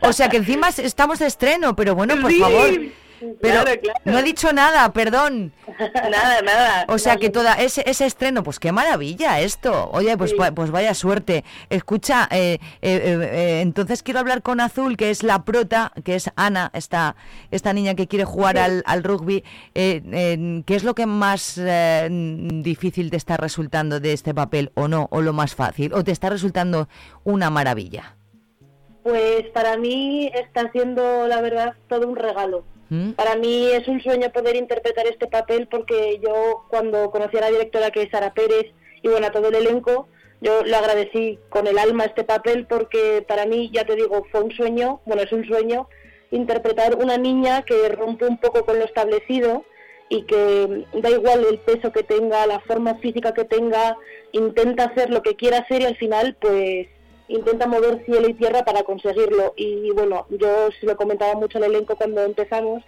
O 0.02 0.12
sea 0.12 0.28
que 0.28 0.38
encima 0.38 0.70
es- 0.70 0.80
estamos 0.80 1.20
de 1.20 1.28
estreno, 1.28 1.76
pero 1.76 1.94
bueno, 1.94 2.16
por 2.20 2.32
Sí, 2.32 2.40
favor. 2.40 2.70
Pero 3.20 3.64
claro, 3.64 3.82
claro. 3.82 4.00
no 4.06 4.20
he 4.20 4.24
dicho 4.24 4.54
nada, 4.54 4.92
perdón. 4.94 5.54
nada, 6.12 6.42
nada. 6.42 6.86
O 6.88 6.98
sea 6.98 7.18
que 7.18 7.30
toda 7.30 7.54
ese, 7.56 7.84
ese 7.86 8.06
estreno, 8.06 8.44
pues 8.44 8.60
qué 8.60 8.72
maravilla 8.72 9.40
esto. 9.40 9.90
Oye, 9.92 10.16
pues, 10.18 10.32
Sí. 10.32 10.38
pues 10.54 10.72
vaya 10.72 10.94
suerte. 10.94 11.44
Escucha, 11.70 12.28
eh, 12.32 12.60
eh, 12.82 13.02
eh, 13.32 13.62
entonces 13.62 14.04
quiero 14.04 14.20
hablar 14.20 14.42
con 14.42 14.60
Azul, 14.60 14.98
que 14.98 15.10
es 15.10 15.24
la 15.24 15.44
prota, 15.46 15.92
que 16.04 16.16
es 16.16 16.32
Ana, 16.36 16.70
esta, 16.74 17.16
esta 17.52 17.74
niña 17.74 17.96
que 17.96 18.08
quiere 18.08 18.26
jugar 18.26 18.58
al, 18.58 18.84
al 18.86 19.04
rugby. 19.04 19.44
Eh, 19.74 20.02
eh, 20.12 20.64
¿Qué 20.66 20.76
es 20.76 20.84
lo 20.84 20.96
que 20.96 21.06
más 21.06 21.58
eh, 21.58 22.08
difícil 22.12 23.10
te 23.10 23.18
está 23.18 23.38
resultando 23.38 24.00
de 24.00 24.14
este 24.14 24.34
papel 24.34 24.72
o 24.76 24.88
no? 24.88 25.08
¿O 25.12 25.22
lo 25.22 25.34
más 25.34 25.56
fácil? 25.56 25.94
¿O 25.94 26.04
te 26.04 26.12
está 26.12 26.30
resultando 26.30 26.88
una 27.24 27.50
maravilla? 27.50 28.16
Pues 29.04 29.46
para 29.54 29.78
mí 29.78 30.30
está 30.34 30.70
siendo, 30.72 31.28
la 31.28 31.40
verdad, 31.42 31.74
todo 31.88 32.08
un 32.08 32.16
regalo. 32.18 32.66
Para 33.16 33.36
mí 33.36 33.68
es 33.72 33.88
un 33.88 34.02
sueño 34.02 34.32
poder 34.32 34.56
interpretar 34.56 35.08
este 35.08 35.28
papel 35.28 35.68
porque 35.68 36.20
yo 36.24 36.66
cuando 36.70 37.12
conocí 37.12 37.38
a 37.38 37.42
la 37.42 37.52
directora 37.52 37.92
que 37.92 38.04
es 38.04 38.12
Sara 38.12 38.34
Pérez 38.34 38.72
y 39.02 39.10
bueno, 39.10 39.28
a 39.28 39.32
todo 39.32 39.50
el 39.50 39.56
elenco, 39.56 40.08
yo 40.42 40.64
le 40.64 40.76
agradecí 40.76 41.40
con 41.50 41.68
el 41.68 41.78
alma 41.78 42.06
este 42.06 42.24
papel 42.24 42.66
porque 42.68 43.26
para 43.28 43.46
mí, 43.46 43.70
ya 43.74 43.86
te 43.86 43.96
digo, 43.96 44.26
fue 44.32 44.42
un 44.42 44.52
sueño, 44.52 45.02
bueno, 45.06 45.24
es 45.24 45.32
un 45.32 45.46
sueño 45.46 45.88
interpretar 46.32 46.96
una 46.96 47.18
niña 47.18 47.64
que 47.64 47.90
rompe 47.90 48.26
un 48.26 48.38
poco 48.38 48.66
con 48.66 48.80
lo 48.80 48.86
establecido 48.86 49.66
y 50.10 50.24
que 50.24 50.86
da 50.94 51.10
igual 51.10 51.46
el 51.50 51.60
peso 51.60 51.92
que 51.92 52.04
tenga, 52.04 52.48
la 52.48 52.60
forma 52.62 52.96
física 52.96 53.34
que 53.34 53.44
tenga, 53.44 53.98
intenta 54.32 54.86
hacer 54.86 55.10
lo 55.10 55.22
que 55.22 55.36
quiera 55.36 55.60
hacer 55.60 55.82
y 55.82 55.86
al 55.86 55.98
final 55.98 56.38
pues 56.40 56.88
intenta 57.28 57.68
mover 57.68 58.04
cielo 58.06 58.28
y 58.30 58.34
tierra 58.34 58.64
para 58.64 58.84
conseguirlo. 58.84 59.54
Y 59.56 59.92
bueno, 59.92 60.26
yo 60.30 60.70
se 60.80 60.86
lo 60.86 60.96
comentaba 60.96 61.34
mucho 61.36 61.58
al 61.58 61.66
elenco 61.66 61.96
cuando 61.96 62.24
empezamos, 62.24 62.84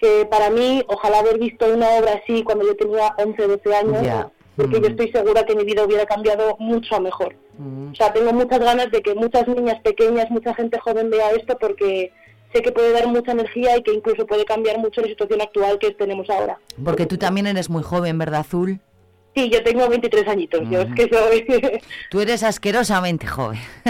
que 0.00 0.26
para 0.26 0.50
mí, 0.50 0.82
ojalá 0.88 1.20
haber 1.20 1.38
visto 1.38 1.66
una 1.72 1.88
obra 1.90 2.20
así 2.22 2.42
cuando 2.42 2.66
yo 2.66 2.76
tenía 2.76 3.14
11, 3.18 3.46
12 3.46 3.74
años, 3.74 4.26
porque 4.56 4.80
yo 4.80 4.88
Mm. 4.88 4.92
estoy 4.92 5.12
segura 5.12 5.44
que 5.44 5.54
mi 5.54 5.64
vida 5.64 5.84
hubiera 5.84 6.06
cambiado 6.06 6.56
mucho 6.58 6.96
a 6.96 7.00
mejor. 7.00 7.34
O 7.92 7.94
sea, 7.94 8.12
tengo 8.12 8.32
muchas 8.32 8.58
ganas 8.58 8.90
de 8.90 9.02
que 9.02 9.14
muchas 9.14 9.46
niñas 9.46 9.80
pequeñas, 9.82 10.30
mucha 10.30 10.54
gente 10.54 10.78
joven 10.80 11.10
vea 11.10 11.30
esto 11.32 11.56
porque 11.58 12.10
sé 12.52 12.62
que 12.62 12.72
puede 12.72 12.92
dar 12.92 13.06
mucha 13.06 13.32
energía 13.32 13.76
y 13.76 13.82
que 13.82 13.92
incluso 13.92 14.26
puede 14.26 14.44
cambiar 14.44 14.78
mucho 14.78 15.00
la 15.00 15.08
situación 15.08 15.40
actual 15.40 15.78
que 15.78 15.92
tenemos 15.92 16.28
ahora. 16.30 16.58
Porque 16.84 17.06
tú 17.06 17.16
también 17.16 17.46
eres 17.46 17.70
muy 17.70 17.82
joven, 17.82 18.18
¿verdad, 18.18 18.40
Azul? 18.40 18.80
Sí, 19.34 19.48
yo 19.48 19.62
tengo 19.64 19.88
23 19.88 20.28
añitos, 20.28 20.60
yo 20.70 20.82
es 20.82 20.88
que 20.94 21.08
soy... 21.10 21.80
Tú 22.10 22.20
eres 22.20 22.42
asquerosamente 22.42 23.26
joven. 23.26 23.58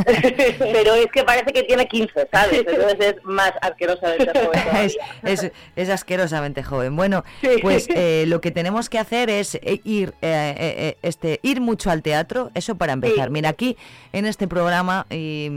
Pero 0.58 0.94
es 0.94 1.06
que 1.12 1.24
parece 1.24 1.52
que 1.52 1.64
tiene 1.64 1.86
15, 1.88 2.28
¿sabes? 2.32 2.60
Entonces 2.66 3.16
es 3.16 3.24
más 3.24 3.52
asquerosa 3.60 4.08
de 4.10 4.18
ser 4.18 4.44
joven 4.44 4.60
es, 4.84 4.96
es- 5.24 5.52
es 5.74 5.88
asquerosamente 5.90 6.62
joven. 6.62 6.94
Bueno, 6.94 7.24
pues 7.60 7.88
eh, 7.90 8.24
lo 8.28 8.40
que 8.40 8.50
tenemos 8.52 8.88
que 8.88 8.98
hacer 8.98 9.30
es 9.30 9.56
eh, 9.56 9.80
ir, 9.84 10.10
eh, 10.22 10.54
eh, 10.56 10.74
eh, 10.78 10.96
este, 11.02 11.40
ir 11.42 11.60
mucho 11.60 11.90
al 11.90 12.02
teatro, 12.02 12.50
eso 12.54 12.76
para 12.76 12.92
empezar. 12.92 13.30
Mira, 13.30 13.48
aquí 13.48 13.76
en 14.12 14.26
este 14.26 14.46
programa 14.46 15.06
eh, 15.10 15.50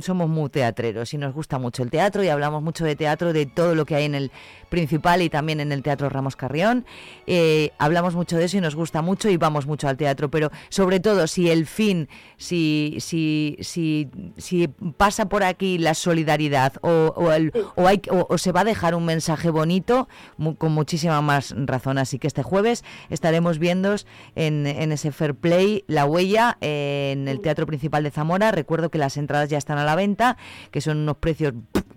somos 0.00 0.28
muy 0.28 0.50
teatreros 0.50 1.14
y 1.14 1.18
nos 1.18 1.32
gusta 1.32 1.58
mucho 1.58 1.82
el 1.82 1.90
teatro 1.90 2.22
y 2.22 2.28
hablamos 2.28 2.62
mucho 2.62 2.84
de 2.84 2.96
teatro, 2.96 3.32
de 3.32 3.46
todo 3.46 3.74
lo 3.74 3.86
que 3.86 3.94
hay 3.94 4.04
en 4.04 4.14
el 4.14 4.30
principal 4.72 5.20
y 5.20 5.28
también 5.28 5.60
en 5.60 5.70
el 5.70 5.82
Teatro 5.82 6.08
Ramos 6.08 6.34
Carrión. 6.34 6.86
Eh, 7.26 7.70
hablamos 7.78 8.14
mucho 8.14 8.38
de 8.38 8.46
eso 8.46 8.56
y 8.56 8.62
nos 8.62 8.74
gusta 8.74 9.02
mucho 9.02 9.28
y 9.28 9.36
vamos 9.36 9.66
mucho 9.66 9.86
al 9.86 9.98
teatro, 9.98 10.30
pero 10.30 10.50
sobre 10.70 10.98
todo 10.98 11.26
si 11.26 11.50
el 11.50 11.66
fin, 11.66 12.08
si, 12.38 12.96
si, 12.98 13.58
si, 13.60 14.08
si 14.38 14.68
pasa 14.96 15.28
por 15.28 15.44
aquí 15.44 15.76
la 15.76 15.92
solidaridad 15.92 16.72
o, 16.80 17.12
o, 17.14 17.30
el- 17.32 17.52
o 17.76 17.86
hay, 17.86 18.00
o, 18.10 18.26
o 18.30 18.38
se 18.38 18.50
va 18.50 18.60
a 18.62 18.64
dejar 18.64 18.94
un 18.94 19.04
mensaje 19.04 19.50
bonito, 19.50 20.08
mu- 20.38 20.56
con 20.56 20.72
muchísima 20.72 21.20
más 21.20 21.54
razón. 21.56 21.98
Así 21.98 22.18
que 22.18 22.26
este 22.26 22.42
jueves 22.42 22.82
estaremos 23.10 23.58
viendo 23.58 23.94
en, 24.36 24.66
en 24.66 24.90
ese 24.92 25.12
Fair 25.12 25.34
Play 25.34 25.84
La 25.86 26.06
Huella 26.06 26.56
eh, 26.62 27.10
en 27.12 27.28
el 27.28 27.40
Teatro 27.42 27.66
Principal 27.66 28.04
de 28.04 28.10
Zamora. 28.10 28.50
Recuerdo 28.52 28.90
que 28.90 28.96
las 28.96 29.18
entradas 29.18 29.50
ya 29.50 29.58
están 29.58 29.76
a 29.76 29.84
la 29.84 29.96
venta, 29.96 30.38
que 30.70 30.80
son 30.80 30.96
unos 30.96 31.16
precios 31.18 31.52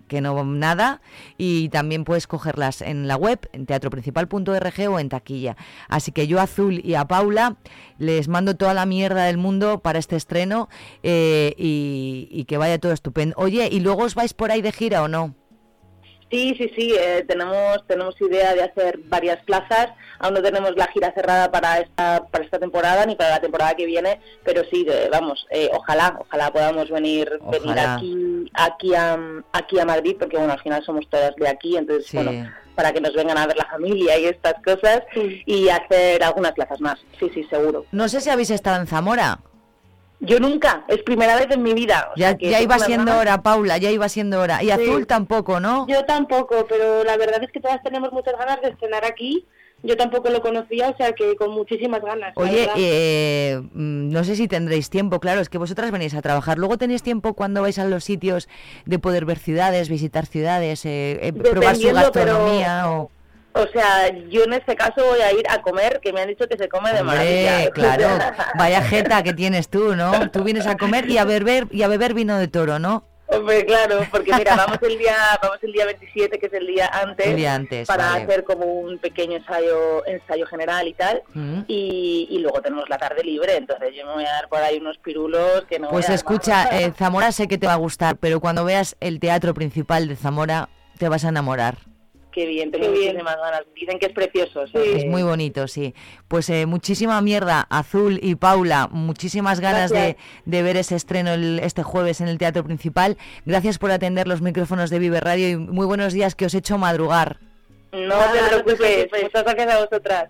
que 0.06 0.20
no 0.20 0.44
nada 0.44 1.00
y 1.38 1.68
también 1.70 2.04
puedes 2.04 2.26
cogerlas 2.26 2.82
en 2.82 3.08
la 3.08 3.16
web 3.16 3.48
en 3.52 3.66
teatroprincipal.org 3.66 4.90
o 4.90 4.98
en 4.98 5.08
taquilla. 5.08 5.56
Así 5.88 6.12
que 6.12 6.26
yo 6.26 6.40
a 6.40 6.44
Azul 6.44 6.80
y 6.84 6.94
a 6.94 7.06
Paula 7.06 7.56
les 7.98 8.28
mando 8.28 8.56
toda 8.56 8.74
la 8.74 8.86
mierda 8.86 9.24
del 9.24 9.38
mundo 9.38 9.80
para 9.80 9.98
este 9.98 10.16
estreno 10.16 10.68
eh, 11.02 11.54
y, 11.56 12.28
y 12.30 12.44
que 12.44 12.58
vaya 12.58 12.78
todo 12.78 12.92
estupendo. 12.92 13.34
Oye, 13.38 13.68
¿y 13.70 13.80
luego 13.80 14.04
os 14.04 14.14
vais 14.14 14.34
por 14.34 14.50
ahí 14.50 14.62
de 14.62 14.72
gira 14.72 15.02
o 15.02 15.08
no? 15.08 15.34
Sí, 16.30 16.54
sí, 16.58 16.70
sí, 16.76 16.92
eh, 16.98 17.24
tenemos 17.28 17.86
tenemos 17.86 18.20
idea 18.20 18.52
de 18.54 18.62
hacer 18.64 18.98
varias 19.04 19.42
plazas. 19.44 19.90
Aún 20.18 20.34
no 20.34 20.42
tenemos 20.42 20.74
la 20.76 20.86
gira 20.88 21.12
cerrada 21.12 21.50
para 21.52 21.78
esta 21.78 22.24
para 22.30 22.44
esta 22.44 22.58
temporada 22.58 23.06
ni 23.06 23.14
para 23.14 23.30
la 23.30 23.40
temporada 23.40 23.74
que 23.74 23.86
viene, 23.86 24.20
pero 24.44 24.62
sí, 24.70 24.84
de- 24.84 25.08
vamos, 25.08 25.46
eh, 25.50 25.70
ojalá, 25.72 26.16
ojalá 26.18 26.50
podamos 26.52 26.90
venir 26.90 27.30
venir 27.50 27.78
aquí 27.78 28.50
aquí 28.54 28.94
a 28.94 29.16
aquí 29.52 29.78
a 29.78 29.84
Madrid, 29.84 30.16
porque 30.18 30.36
bueno, 30.36 30.52
al 30.52 30.60
final 30.62 30.84
somos 30.84 31.08
todas 31.08 31.34
de 31.36 31.48
aquí, 31.48 31.76
entonces 31.76 32.06
Sí. 32.06 32.16
bueno, 32.16 32.50
para 32.74 32.92
que 32.92 33.00
nos 33.00 33.14
vengan 33.14 33.38
a 33.38 33.46
ver 33.46 33.56
la 33.56 33.66
familia 33.66 34.18
y 34.18 34.26
estas 34.26 34.54
cosas 34.64 35.02
y 35.46 35.68
hacer 35.68 36.22
algunas 36.24 36.52
plazas 36.52 36.80
más. 36.80 36.98
Sí, 37.20 37.30
sí, 37.32 37.44
seguro. 37.44 37.86
No 37.92 38.08
sé 38.08 38.20
si 38.20 38.30
habéis 38.30 38.50
estado 38.50 38.80
en 38.80 38.86
Zamora. 38.86 39.38
Yo 40.20 40.40
nunca, 40.40 40.84
es 40.88 41.02
primera 41.02 41.36
vez 41.36 41.46
en 41.50 41.62
mi 41.62 41.74
vida. 41.74 42.08
o 42.10 42.18
Ya, 42.18 42.28
sea 42.30 42.38
que 42.38 42.50
ya 42.50 42.60
iba 42.62 42.78
siendo 42.78 43.06
ganas. 43.12 43.20
hora, 43.20 43.42
Paula, 43.42 43.76
ya 43.78 43.90
iba 43.90 44.08
siendo 44.08 44.40
hora. 44.40 44.62
Y 44.62 44.66
Sí. 44.66 44.70
Azul 44.72 45.06
tampoco, 45.06 45.60
¿no? 45.60 45.86
Yo 45.88 46.04
tampoco, 46.06 46.66
pero 46.68 47.04
la 47.04 47.16
verdad 47.16 47.42
es 47.42 47.50
que 47.52 47.60
todas 47.60 47.82
tenemos 47.82 48.12
muchas 48.12 48.34
ganas 48.38 48.60
de 48.62 48.68
estrenar 48.70 49.04
aquí. 49.04 49.46
Yo 49.82 49.94
tampoco 49.98 50.30
lo 50.30 50.40
conocía, 50.40 50.88
o 50.88 50.96
sea 50.96 51.12
que 51.12 51.36
con 51.36 51.50
muchísimas 51.50 52.00
ganas. 52.00 52.32
Oye, 52.36 52.66
eh, 52.76 53.60
mm, 53.74 54.08
no 54.10 54.24
sé 54.24 54.34
si 54.34 54.48
tendréis 54.48 54.88
tiempo, 54.88 55.20
claro, 55.20 55.42
es 55.42 55.50
que 55.50 55.58
vosotras 55.58 55.90
venís 55.90 56.14
a 56.14 56.22
trabajar. 56.22 56.56
Luego 56.56 56.78
tenéis 56.78 57.02
tiempo 57.02 57.34
cuando 57.34 57.60
vais 57.60 57.78
a 57.78 57.84
los 57.84 58.02
sitios 58.02 58.48
de 58.86 58.98
poder 58.98 59.26
ver 59.26 59.38
ciudades, 59.38 59.90
visitar 59.90 60.24
ciudades, 60.24 60.86
eh, 60.86 61.18
eh, 61.20 61.32
probar 61.34 61.76
su 61.76 61.82
pero- 61.82 61.94
gastronomía 61.94 62.90
o... 62.90 63.10
O 63.56 63.66
sea, 63.72 64.08
yo 64.28 64.44
en 64.44 64.52
este 64.52 64.76
caso 64.76 65.04
voy 65.04 65.20
a 65.20 65.32
ir 65.32 65.44
a 65.48 65.62
comer, 65.62 66.00
que 66.02 66.12
me 66.12 66.20
han 66.20 66.28
dicho 66.28 66.46
que 66.48 66.56
se 66.58 66.68
come 66.68 66.92
de 66.92 67.02
maravilla. 67.02 67.70
claro, 67.70 68.08
vaya 68.58 68.82
jeta 68.82 69.22
que 69.22 69.32
tienes 69.32 69.68
tú, 69.68 69.96
¿no? 69.96 70.30
Tú 70.30 70.44
vienes 70.44 70.66
a 70.66 70.76
comer 70.76 71.08
y 71.10 71.18
a 71.18 71.24
beber 71.24 71.66
y 71.70 71.82
a 71.82 71.88
beber 71.88 72.12
vino 72.14 72.36
de 72.38 72.48
toro, 72.48 72.78
¿no? 72.78 73.04
Hombre, 73.28 73.66
claro, 73.66 74.06
porque 74.12 74.32
mira, 74.32 74.54
vamos 74.54 74.78
el 74.82 74.98
día 74.98 75.16
vamos 75.42 75.58
el 75.62 75.72
día 75.72 75.84
27, 75.84 76.38
que 76.38 76.46
es 76.46 76.52
el 76.52 76.64
día 76.68 76.86
antes, 76.92 77.26
El 77.26 77.34
día 77.36 77.54
antes, 77.56 77.88
para 77.88 78.10
vale. 78.10 78.22
hacer 78.22 78.44
como 78.44 78.66
un 78.66 78.98
pequeño 78.98 79.36
ensayo 79.38 80.06
ensayo 80.06 80.46
general 80.46 80.86
y 80.86 80.92
tal, 80.94 81.22
Mm. 81.34 81.62
y, 81.66 82.28
y 82.30 82.38
luego 82.38 82.60
tenemos 82.62 82.88
la 82.88 82.98
tarde 82.98 83.24
libre, 83.24 83.56
entonces 83.56 83.88
yo 83.96 84.06
me 84.06 84.12
voy 84.12 84.24
a 84.26 84.30
dar 84.30 84.48
por 84.48 84.60
ahí 84.62 84.78
unos 84.78 84.96
pirulos 84.98 85.64
que 85.68 85.80
no 85.80 85.88
Pues 85.88 86.08
escucha, 86.08 86.68
eh, 86.78 86.92
Zamora 86.96 87.32
sé 87.32 87.48
que 87.48 87.58
te 87.58 87.66
va 87.66 87.72
a 87.72 87.76
gustar, 87.76 88.16
pero 88.16 88.38
cuando 88.38 88.64
veas 88.64 88.94
el 89.00 89.18
teatro 89.18 89.54
principal 89.54 90.06
de 90.06 90.14
Zamora 90.14 90.68
te 90.98 91.08
vas 91.08 91.24
a 91.24 91.30
enamorar. 91.30 91.78
Qué 92.36 92.44
bien, 92.44 92.70
tengo 92.70 92.92
Qué 92.92 92.98
bien. 92.98 93.16
ganas. 93.16 93.62
Dicen 93.74 93.98
que 93.98 94.04
es 94.08 94.12
precioso. 94.12 94.66
sea 94.66 94.82
Es 94.82 95.06
muy 95.06 95.22
bonito, 95.22 95.66
sí. 95.68 95.94
Pues 96.28 96.50
eh, 96.50 96.66
muchísima 96.66 97.18
mierda, 97.22 97.66
Azul 97.70 98.20
y 98.22 98.34
Paula, 98.34 98.90
muchísimas 98.92 99.58
ganas 99.60 99.90
de, 99.90 100.16
ver 100.44 100.76
ese 100.76 100.96
estreno 100.96 101.32
el- 101.32 101.60
este 101.60 101.82
jueves 101.82 102.20
en 102.20 102.28
el 102.28 102.36
Teatro 102.36 102.62
Principal. 102.62 103.16
Gracias 103.46 103.78
por 103.78 103.90
atender 103.90 104.28
los 104.28 104.42
micrófonos 104.42 104.90
de 104.90 104.98
Vive 104.98 105.18
Radio 105.20 105.48
y 105.48 105.56
muy 105.56 105.86
buenos 105.86 106.12
días 106.12 106.34
que 106.34 106.44
os 106.44 106.52
he 106.52 106.58
hecho 106.58 106.76
madrugar. 106.76 107.38
No 107.92 108.06
no 108.06 108.32
te 108.32 108.38
preocupes, 108.50 108.76
preocupes. 108.76 109.22
muchas 109.22 109.44
gracias 109.44 109.74
a 109.74 109.78
vosotras. 109.78 110.28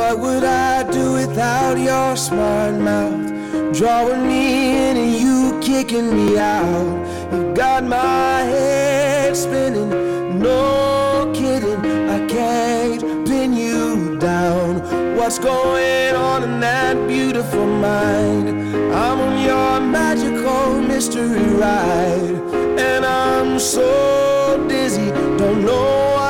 What 0.00 0.18
would 0.20 0.44
I 0.44 0.90
do 0.90 1.12
without 1.12 1.78
your 1.78 2.16
smart 2.16 2.74
mouth? 2.74 3.30
Drawing 3.76 4.26
me 4.26 4.88
in 4.88 4.96
and 4.96 5.12
you 5.22 5.60
kicking 5.60 6.08
me 6.16 6.38
out. 6.38 6.96
You 7.30 7.52
got 7.54 7.84
my 7.84 8.40
head 8.52 9.36
spinning, 9.36 9.90
no 10.38 11.30
kidding. 11.34 11.84
I 12.16 12.26
can't 12.26 13.02
pin 13.28 13.52
you 13.52 14.18
down. 14.18 14.80
What's 15.18 15.38
going 15.38 16.16
on 16.16 16.44
in 16.44 16.60
that 16.60 16.96
beautiful 17.06 17.66
mind? 17.66 18.48
I'm 18.94 19.20
on 19.20 19.44
your 19.44 19.80
magical 19.80 20.80
mystery 20.80 21.46
ride, 21.64 22.40
and 22.88 23.04
I'm 23.04 23.58
so 23.58 24.66
dizzy, 24.66 25.10
don't 25.36 25.62
know 25.62 26.14
what 26.16 26.29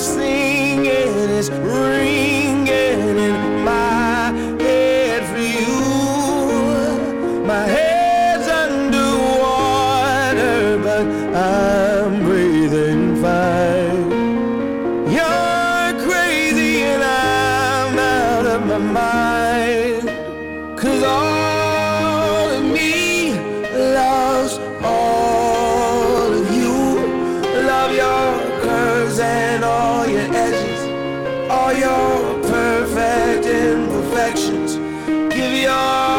Love 27.81 27.95
your 27.95 28.61
curves 28.61 29.17
and 29.17 29.63
all 29.63 30.05
your 30.07 30.31
edges, 30.35 31.49
all 31.49 31.73
your 31.73 32.39
perfect 32.43 33.47
imperfections. 33.47 34.75
Give 35.33 35.63
your 35.63 36.10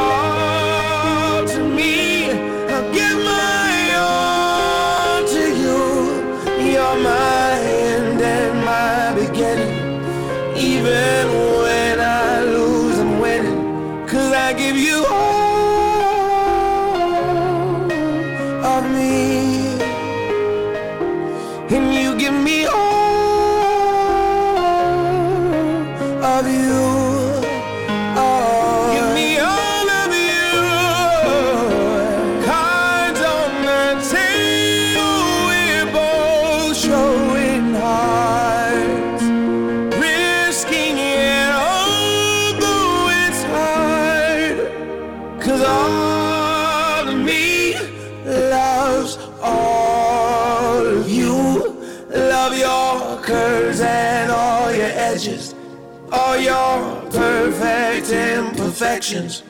imperfections. 59.03 59.43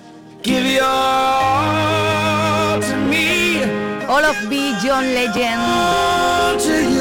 Give 0.43 0.65
your 0.65 0.85
all 0.85 2.81
to 2.81 2.97
me. 3.09 3.63
All 4.07 4.25
of 4.25 4.37
B, 4.51 4.75
John 4.83 5.05
Legend. 5.15 6.92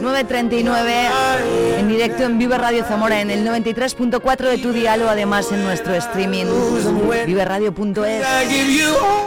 9.39 0.00 1.78
en 1.78 1.88
directo 1.88 2.22
en 2.22 2.38
Vive 2.38 2.56
Radio 2.56 2.84
Zamora 2.84 3.20
en 3.20 3.30
el 3.30 3.46
93.4 3.46 4.36
de 4.48 4.58
tu 4.58 4.72
diálogo, 4.72 5.10
además 5.10 5.50
en 5.52 5.64
nuestro 5.64 5.94
streaming 5.94 6.46
viveradio.es. 7.26 8.24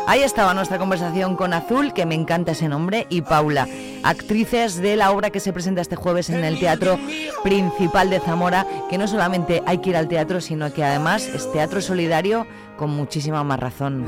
Ahí 0.07 0.23
estaba 0.23 0.53
nuestra 0.53 0.77
conversación 0.77 1.35
con 1.35 1.53
Azul, 1.53 1.93
que 1.93 2.05
me 2.05 2.15
encanta 2.15 2.53
ese 2.53 2.67
nombre, 2.67 3.05
y 3.09 3.21
Paula, 3.21 3.67
actrices 4.03 4.77
de 4.77 4.95
la 4.95 5.11
obra 5.11 5.29
que 5.29 5.39
se 5.39 5.53
presenta 5.53 5.81
este 5.81 5.95
jueves 5.95 6.29
en 6.29 6.43
el 6.43 6.59
Teatro 6.59 6.97
Principal 7.43 8.09
de 8.09 8.19
Zamora, 8.19 8.65
que 8.89 8.97
no 8.97 9.07
solamente 9.07 9.61
hay 9.65 9.79
que 9.79 9.91
ir 9.91 9.97
al 9.97 10.07
teatro, 10.07 10.41
sino 10.41 10.73
que 10.73 10.83
además 10.83 11.23
es 11.27 11.51
teatro 11.51 11.81
solidario 11.81 12.47
con 12.77 12.89
muchísima 12.91 13.43
más 13.43 13.59
razón. 13.59 14.05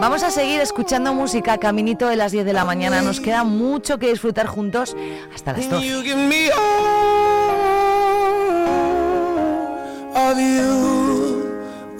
Vamos 0.00 0.22
a 0.22 0.30
seguir 0.30 0.60
escuchando 0.60 1.12
música 1.12 1.58
caminito 1.58 2.08
de 2.08 2.16
las 2.16 2.32
10 2.32 2.46
de 2.46 2.54
la 2.54 2.64
mañana. 2.64 3.02
Nos 3.02 3.20
queda 3.20 3.44
mucho 3.44 3.98
que 3.98 4.08
disfrutar 4.08 4.46
juntos 4.46 4.96
hasta 5.34 5.52
las 5.52 5.68
12. 5.68 5.86
You 5.86 6.02
give 6.02 6.16
me 6.16 6.50
all 6.50 7.10
of 10.16 10.38
you. 10.38 11.44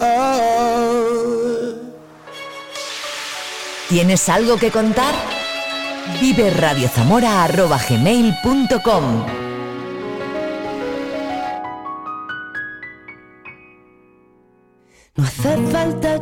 Oh. 0.01 1.75
¿Tienes 3.91 4.27
algo 4.31 4.57
que 4.57 4.71
contar? 4.71 5.15
Vive 6.23 6.51
No 15.17 15.25
hace 15.25 15.57
falta 15.71 16.20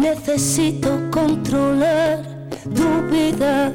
Necesito 0.00 1.10
controlar 1.10 2.22
tu 2.74 2.88
vida, 3.14 3.70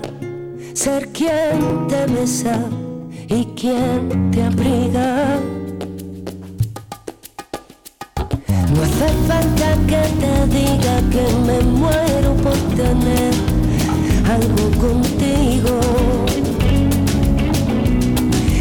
ser 0.73 1.09
quien 1.09 1.87
te 1.87 2.03
besa 2.07 2.57
y 3.27 3.45
quien 3.53 4.31
te 4.31 4.41
abriga. 4.41 5.39
No 8.73 8.81
hace 8.81 9.07
falta 9.27 9.75
que 9.85 10.01
te 10.19 10.47
diga 10.57 10.95
que 11.11 11.25
me 11.45 11.59
muero 11.61 12.33
por 12.41 12.57
tener 12.75 13.33
algo 14.27 14.65
contigo. 14.81 15.79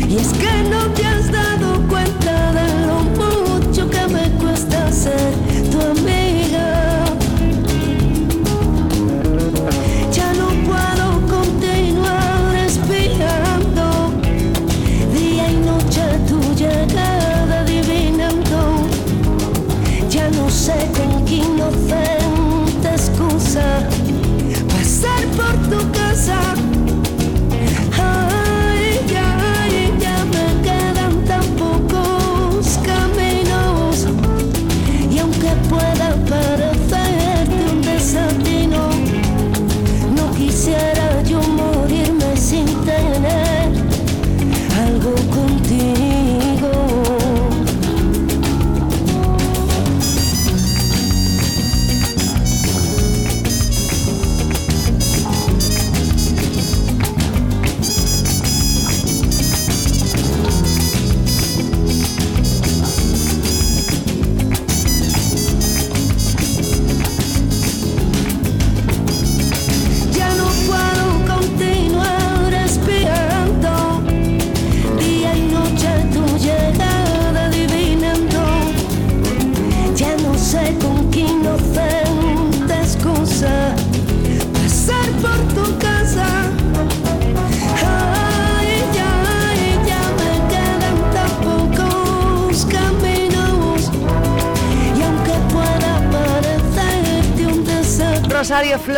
Y 0.07 0.17
es 0.17 0.35
que 0.35 0.69
no 0.69 0.85
te 0.93 1.07
has 1.07 1.33
dado 1.33 1.81
cuenta 1.89 2.53
de 2.53 2.87
lo 2.87 2.97
mucho 3.23 3.89
que 3.89 4.07
me 4.13 4.29
cuesta 4.39 4.93
ser 4.93 5.54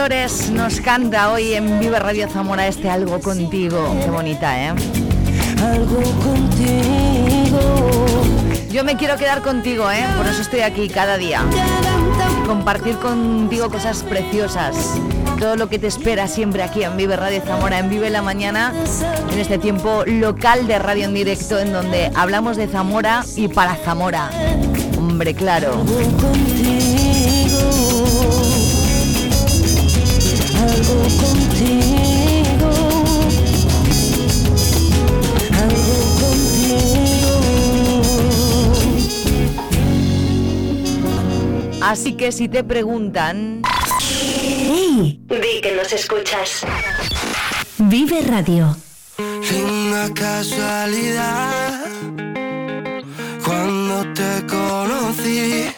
Flores 0.07 0.51
nos 0.53 0.81
canta 0.81 1.33
hoy 1.33 1.55
en 1.55 1.81
Vive 1.81 1.99
Radio 1.99 2.29
Zamora 2.29 2.69
este 2.69 2.89
Algo 2.89 3.19
Contigo. 3.19 3.93
Qué 4.05 4.09
bonita, 4.09 4.57
¿eh? 4.57 4.73
Algo 5.61 6.01
contigo. 6.23 7.59
Yo 8.71 8.85
me 8.85 8.97
quiero 8.97 9.17
quedar 9.17 9.43
contigo, 9.43 9.91
¿eh? 9.91 10.05
Por 10.17 10.27
eso 10.27 10.43
estoy 10.43 10.61
aquí 10.61 10.89
cada 10.89 11.17
día. 11.17 11.43
Compartir 12.47 12.99
contigo 12.99 13.69
cosas 13.69 14.05
preciosas. 14.05 14.77
Todo 15.41 15.57
lo 15.57 15.69
que 15.69 15.81
te 15.81 15.89
espera 15.89 16.29
siempre 16.29 16.63
aquí 16.63 16.85
en 16.85 16.97
Vive 16.97 17.17
Radio 17.17 17.43
Zamora, 17.45 17.81
en 17.81 17.91
Vive 17.91 18.09
la 18.09 18.23
Mañana, 18.23 18.73
en 19.33 19.39
este 19.41 19.59
tiempo 19.59 20.05
local 20.07 20.69
de 20.69 20.79
radio 20.79 21.07
en 21.07 21.15
directo, 21.15 21.59
en 21.59 21.73
donde 21.73 22.13
hablamos 22.15 22.57
de 22.57 22.69
Zamora 22.69 23.25
y 23.35 23.49
para 23.49 23.75
Zamora. 23.75 24.31
Hombre, 24.97 25.35
claro. 25.35 25.73
Algo 25.73 26.29
contigo. 26.29 26.86
Algo 30.69 31.03
contigo. 31.21 32.27
Así 41.83 42.14
que 42.14 42.33
si 42.33 42.49
te 42.49 42.64
preguntan... 42.64 43.62
¡Hey! 44.01 45.21
Di 45.29 45.61
que 45.62 45.77
nos 45.77 45.93
escuchas. 45.93 46.62
Vive 47.79 48.23
Radio. 48.23 48.77
Linda 49.17 50.12
casualidad 50.12 51.85
cuando 53.45 54.12
te 54.14 54.47
conocí. 54.47 55.76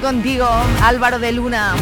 Contigo, 0.00 0.48
Álvaro 0.82 1.20
de 1.20 1.30
Luna. 1.30 1.74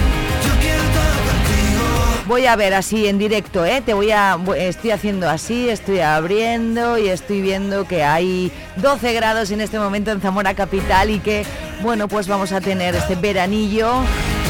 Voy 2.27 2.47
a 2.47 2.57
ver 2.57 2.75
así 2.75 3.07
en 3.07 3.19
directo, 3.19 3.65
¿eh? 3.65 3.81
Te 3.85 3.95
voy 3.95 4.11
a, 4.11 4.39
estoy 4.57 4.91
haciendo 4.91 5.29
así, 5.31 5.71
estoy 5.71 6.01
abriendo 6.01 6.99
y 6.99 7.09
estoy 7.09 7.41
viendo 7.41 7.87
que 7.87 8.05
hay 8.05 8.53
12 8.77 9.13
grados 9.15 9.51
en 9.51 9.63
este 9.63 9.79
momento 9.79 10.11
en 10.11 10.21
Zamora 10.21 10.55
capital 10.55 11.11
y 11.11 11.21
que, 11.21 11.45
bueno, 11.83 12.07
pues 12.07 12.29
vamos 12.29 12.53
a 12.53 12.61
tener 12.61 12.95
este 12.95 13.15
veranillo 13.15 13.91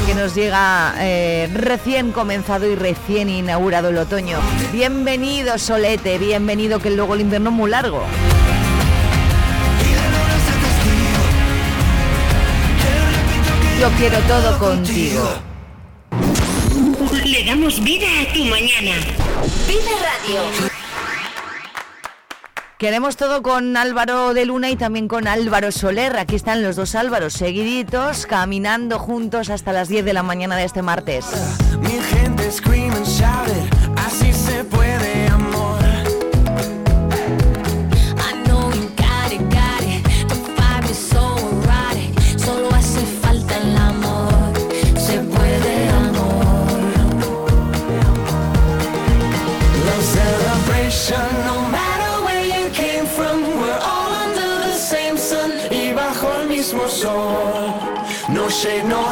que 0.07 0.15
nos 0.15 0.35
llega 0.35 0.95
eh, 0.99 1.49
recién 1.55 2.11
comenzado 2.11 2.67
y 2.67 2.75
recién 2.75 3.29
inaugurado 3.29 3.91
el 3.91 3.99
otoño. 3.99 4.39
Bienvenido 4.73 5.57
Solete, 5.57 6.19
bienvenido 6.19 6.81
que 6.81 6.91
luego 6.91 7.15
el 7.15 7.21
invierno 7.21 7.51
es 7.51 7.57
muy 7.57 7.71
largo. 7.71 8.03
Yo 13.83 13.91
quiero 13.99 14.17
todo 14.29 14.57
contigo. 14.61 15.29
Le 17.25 17.45
damos 17.45 17.83
vida 17.83 18.07
a 18.21 18.33
tu 18.33 18.45
mañana. 18.45 18.95
Vive 19.67 19.91
Radio. 19.99 20.71
Queremos 22.79 23.17
todo 23.17 23.43
con 23.43 23.77
Álvaro 23.77 24.35
de 24.35 24.45
Luna 24.45 24.71
y 24.71 24.77
también 24.77 25.09
con 25.09 25.27
Álvaro 25.27 25.73
Soler. 25.73 26.17
Aquí 26.17 26.37
están 26.37 26.63
los 26.63 26.77
dos 26.77 26.95
Álvaros 26.95 27.33
seguiditos, 27.33 28.27
caminando 28.27 29.01
juntos 29.01 29.51
hasta 29.51 29.73
las 29.73 29.89
10 29.89 30.05
de 30.05 30.13
la 30.13 30.23
mañana 30.23 30.57
de 30.57 30.63
este 30.63 30.83
martes. 30.83 31.27
Mi 31.81 32.01
gente 32.15 32.53
scream 32.53 32.93
and 32.93 33.05
shout 33.05 33.49
it. 33.49 33.99
Así 33.99 34.33
se 34.33 34.63
puede, 34.63 35.32
shade, 58.63 58.85
no 58.85 59.12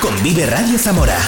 con 0.00 0.22
Vive 0.22 0.46
Radio 0.46 0.78
Zamora. 0.78 1.18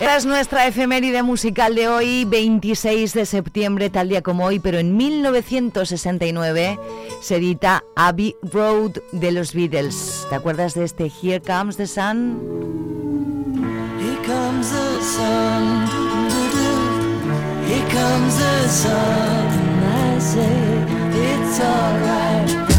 Esta 0.00 0.16
es 0.16 0.26
nuestra 0.26 0.66
efeméride 0.66 1.22
musical 1.22 1.74
de 1.74 1.88
hoy, 1.88 2.24
26 2.24 3.12
de 3.12 3.26
septiembre, 3.26 3.90
tal 3.90 4.08
día 4.08 4.22
como 4.22 4.46
hoy, 4.46 4.58
pero 4.58 4.78
en 4.78 4.96
1969 4.96 6.78
se 7.20 7.36
edita 7.36 7.84
Abbey 7.96 8.34
Road 8.42 8.92
de 9.12 9.32
los 9.32 9.54
Beatles. 9.54 10.26
¿Te 10.30 10.36
acuerdas 10.36 10.74
de 10.74 10.84
este 10.84 11.10
Here 11.22 11.40
Comes 11.40 11.76
the 11.76 11.86
Sun? 11.86 12.38
Here 14.00 14.16
comes 14.26 14.70
the 14.70 15.02
sun. 15.02 15.86
Here 17.68 17.86
comes 17.90 18.36
the 18.38 18.68
sun. 18.68 19.60
I 19.84 20.18
say 20.18 20.80
it's 21.12 21.60
alright. 21.60 22.69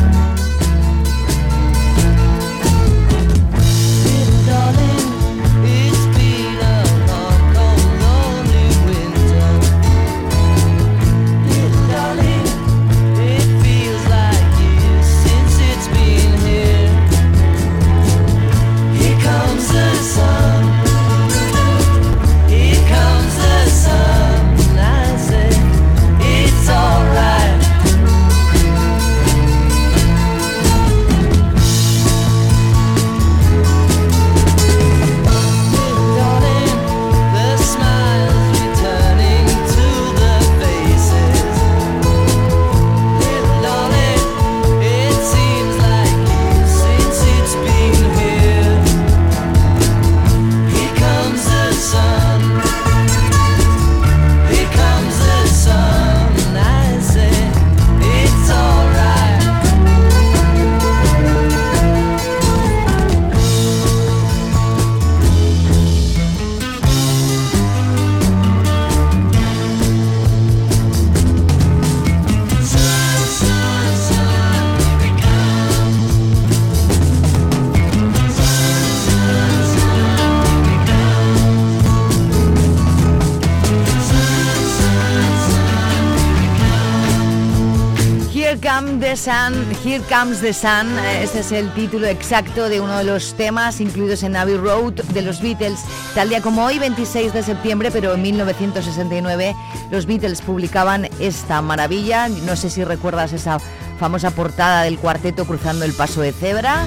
Sun, 89.16 89.54
Here 89.84 90.04
Comes 90.10 90.42
the 90.42 90.54
Sun, 90.54 90.98
eh, 91.00 91.24
este 91.24 91.40
es 91.40 91.52
el 91.52 91.74
título 91.74 92.08
exacto 92.08 92.70
de 92.70 92.80
uno 92.80 92.98
de 92.98 93.04
los 93.04 93.34
temas 93.36 93.82
incluidos 93.82 94.24
en 94.24 94.36
Abbey 94.36 94.58
Road 94.58 94.94
de 94.94 95.22
los 95.22 95.42
Beatles. 95.42 95.80
Tal 96.16 96.30
día 96.30 96.42
como 96.42 96.64
hoy, 96.64 96.80
26 96.80 97.34
de 97.34 97.44
septiembre, 97.44 97.92
pero 97.92 98.14
en 98.14 98.22
1969, 98.22 99.56
los 99.90 100.06
Beatles 100.06 100.42
publicaban 100.42 101.10
esta 101.20 101.62
maravilla. 101.62 102.30
No 102.30 102.56
sé 102.56 102.70
si 102.70 102.84
recuerdas 102.84 103.34
esa 103.34 103.60
famosa 104.00 104.32
portada 104.32 104.84
del 104.84 104.98
cuarteto 104.98 105.46
cruzando 105.46 105.84
el 105.86 105.94
paso 105.94 106.22
de 106.22 106.32
cebra. 106.32 106.86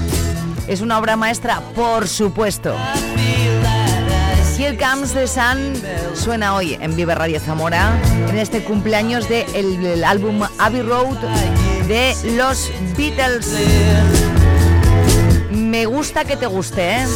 Es 0.66 0.80
una 0.80 0.98
obra 0.98 1.16
maestra, 1.16 1.60
por 1.74 2.08
supuesto. 2.08 2.74
Here 4.56 4.78
Comes 4.78 5.12
the 5.12 5.26
Sun 5.26 5.82
suena 6.14 6.54
hoy 6.54 6.78
en 6.80 6.94
Vive 6.94 7.14
Radio 7.14 7.40
Zamora 7.40 7.98
en 8.28 8.38
este 8.38 8.62
cumpleaños 8.62 9.28
del 9.28 9.80
de 9.80 9.94
el 9.94 10.04
álbum 10.04 10.42
Abbey 10.58 10.82
Road 10.82 11.18
de 11.88 12.14
los 12.36 12.70
Beatles. 12.96 13.48
Me 15.50 15.86
gusta 15.86 16.24
que 16.24 16.36
te 16.36 16.46
guste, 16.46 16.96
¿eh? 16.96 17.06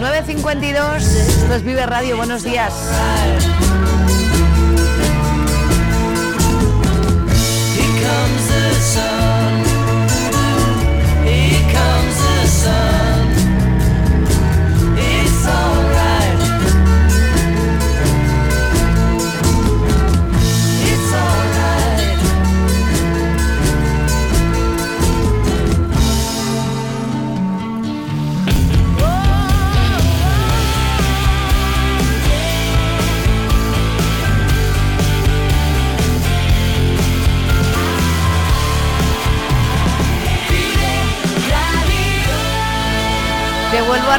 9.52, 0.00 0.96
esto 0.96 1.54
es 1.54 1.62
Vive 1.62 1.86
Radio, 1.86 2.16
buenos 2.16 2.42
días. 2.42 2.72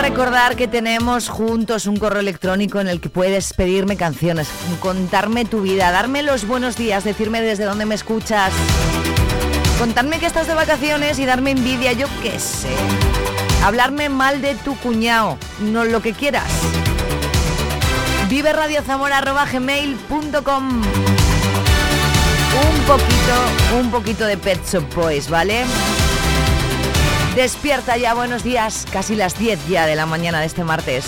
Recordar 0.10 0.56
que 0.56 0.70
tenemos 0.70 1.28
juntos 1.28 1.86
un 1.86 1.98
correo 1.98 2.22
electrónico 2.22 2.80
en 2.80 2.88
el 2.88 3.02
que 3.02 3.10
puedes 3.10 3.52
pedirme 3.52 3.98
canciones, 3.98 4.48
contarme 4.80 5.44
tu 5.44 5.60
vida, 5.62 5.92
darme 5.92 6.24
los 6.24 6.48
buenos 6.48 6.78
días, 6.78 7.04
decirme 7.04 7.42
desde 7.42 7.66
dónde 7.66 7.86
me 7.86 7.96
escuchas, 7.96 8.54
contarme 9.78 10.20
que 10.20 10.26
estás 10.26 10.48
de 10.48 10.54
vacaciones 10.54 11.20
y 11.20 11.26
darme 11.26 11.52
envidia, 11.52 11.92
yo 11.92 12.08
qué 12.24 12.40
sé. 12.40 12.74
Hablarme 13.66 14.08
mal 14.08 14.42
de 14.42 14.56
tu 14.56 14.78
cuñado, 14.78 15.38
no 15.60 15.84
lo 15.84 16.02
que 16.02 16.14
quieras. 16.14 16.50
Vive 18.30 18.54
radiozamora.gmail.com 18.54 20.70
Un 20.70 20.84
poquito, 22.88 23.34
un 23.78 23.92
poquito 23.92 24.26
de 24.26 24.38
Pet 24.38 24.66
Shop 24.66 24.86
Boys, 24.96 25.30
¿vale? 25.30 25.66
Despierta 27.38 27.96
ya, 27.98 28.16
buenos 28.16 28.44
días, 28.44 28.88
casi 28.92 29.16
las 29.16 29.38
10 29.38 29.68
ya 29.68 29.86
de 29.86 29.96
la 29.96 30.08
mañana 30.08 30.40
de 30.40 30.48
este 30.48 30.64
martes. 30.64 31.06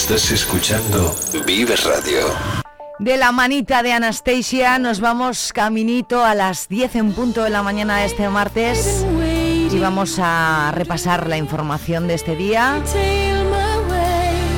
Estás 0.00 0.30
escuchando 0.30 1.14
Vive 1.46 1.76
Radio. 1.76 2.34
De 2.98 3.18
la 3.18 3.32
manita 3.32 3.82
de 3.82 3.92
Anastasia 3.92 4.78
nos 4.78 4.98
vamos 4.98 5.52
caminito 5.52 6.24
a 6.24 6.34
las 6.34 6.68
10 6.68 6.96
en 6.96 7.12
punto 7.12 7.44
de 7.44 7.50
la 7.50 7.62
mañana 7.62 7.98
de 7.98 8.06
este 8.06 8.26
martes 8.30 9.04
y 9.70 9.78
vamos 9.78 10.18
a 10.18 10.72
repasar 10.74 11.28
la 11.28 11.36
información 11.36 12.08
de 12.08 12.14
este 12.14 12.34
día. 12.34 12.82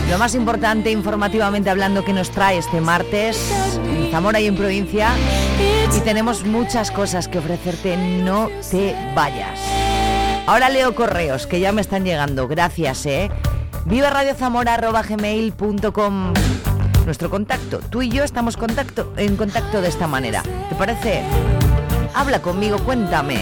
Lo 0.09 0.16
más 0.16 0.36
importante 0.36 0.93
informativamente 0.93 1.70
hablando 1.70 2.05
que 2.05 2.12
nos 2.12 2.30
trae 2.30 2.59
este 2.59 2.80
martes 2.80 3.36
en 3.84 4.12
Zamora 4.12 4.38
y 4.40 4.47
en 4.47 4.55
provincia 4.55 5.11
y 5.95 6.01
tenemos 6.01 6.45
muchas 6.45 6.93
cosas 6.93 7.26
que 7.26 7.40
ofrecerte, 7.40 7.97
no 7.97 8.49
te 8.70 8.95
vayas. 9.16 9.59
Ahora 10.47 10.68
leo 10.68 10.95
correos 10.95 11.49
que 11.49 11.59
ya 11.59 11.72
me 11.72 11.80
están 11.80 12.05
llegando, 12.05 12.47
gracias, 12.47 13.07
¿eh? 13.07 13.30
Viva 13.85 14.11
Radio 14.11 14.35
gmail.com 15.09 16.33
Nuestro 17.05 17.30
contacto, 17.30 17.80
tú 17.80 18.03
y 18.03 18.09
yo 18.09 18.22
estamos 18.22 18.57
contacto, 18.57 19.12
en 19.16 19.37
contacto 19.37 19.80
de 19.80 19.89
esta 19.89 20.07
manera. 20.07 20.43
¿Te 20.68 20.74
parece? 20.76 21.22
Habla 22.14 22.41
conmigo, 22.41 22.78
cuéntame. 22.78 23.41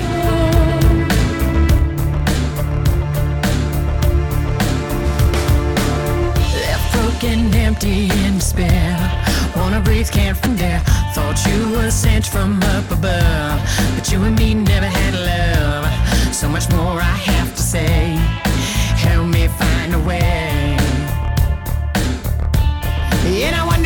Broken, 6.93 7.53
empty 7.55 8.09
and 8.25 8.39
despair. 8.39 8.97
Wanna 9.57 9.81
breathe, 9.81 10.11
can't 10.11 10.39
from 10.39 10.57
there. 10.57 10.81
Thought 11.15 11.45
you 11.47 11.77
were 11.77 11.91
sent 11.91 12.25
from 12.25 12.59
up 12.63 12.91
above, 12.91 13.61
but 13.95 14.11
you 14.11 14.25
and 14.25 14.39
me 14.39 14.55
never 14.55 14.87
had 14.87 15.15
love. 15.15 16.35
So 16.35 16.49
much 16.49 16.71
more 16.71 16.99
I 16.99 17.17
have 17.27 17.55
to 17.55 17.63
say. 17.63 18.50
help 19.01 19.27
me 19.29 19.49
find 19.49 19.95
a 19.95 19.99
way. 20.01 20.77
And 23.47 23.55
I 23.57 23.65
want 23.65 23.80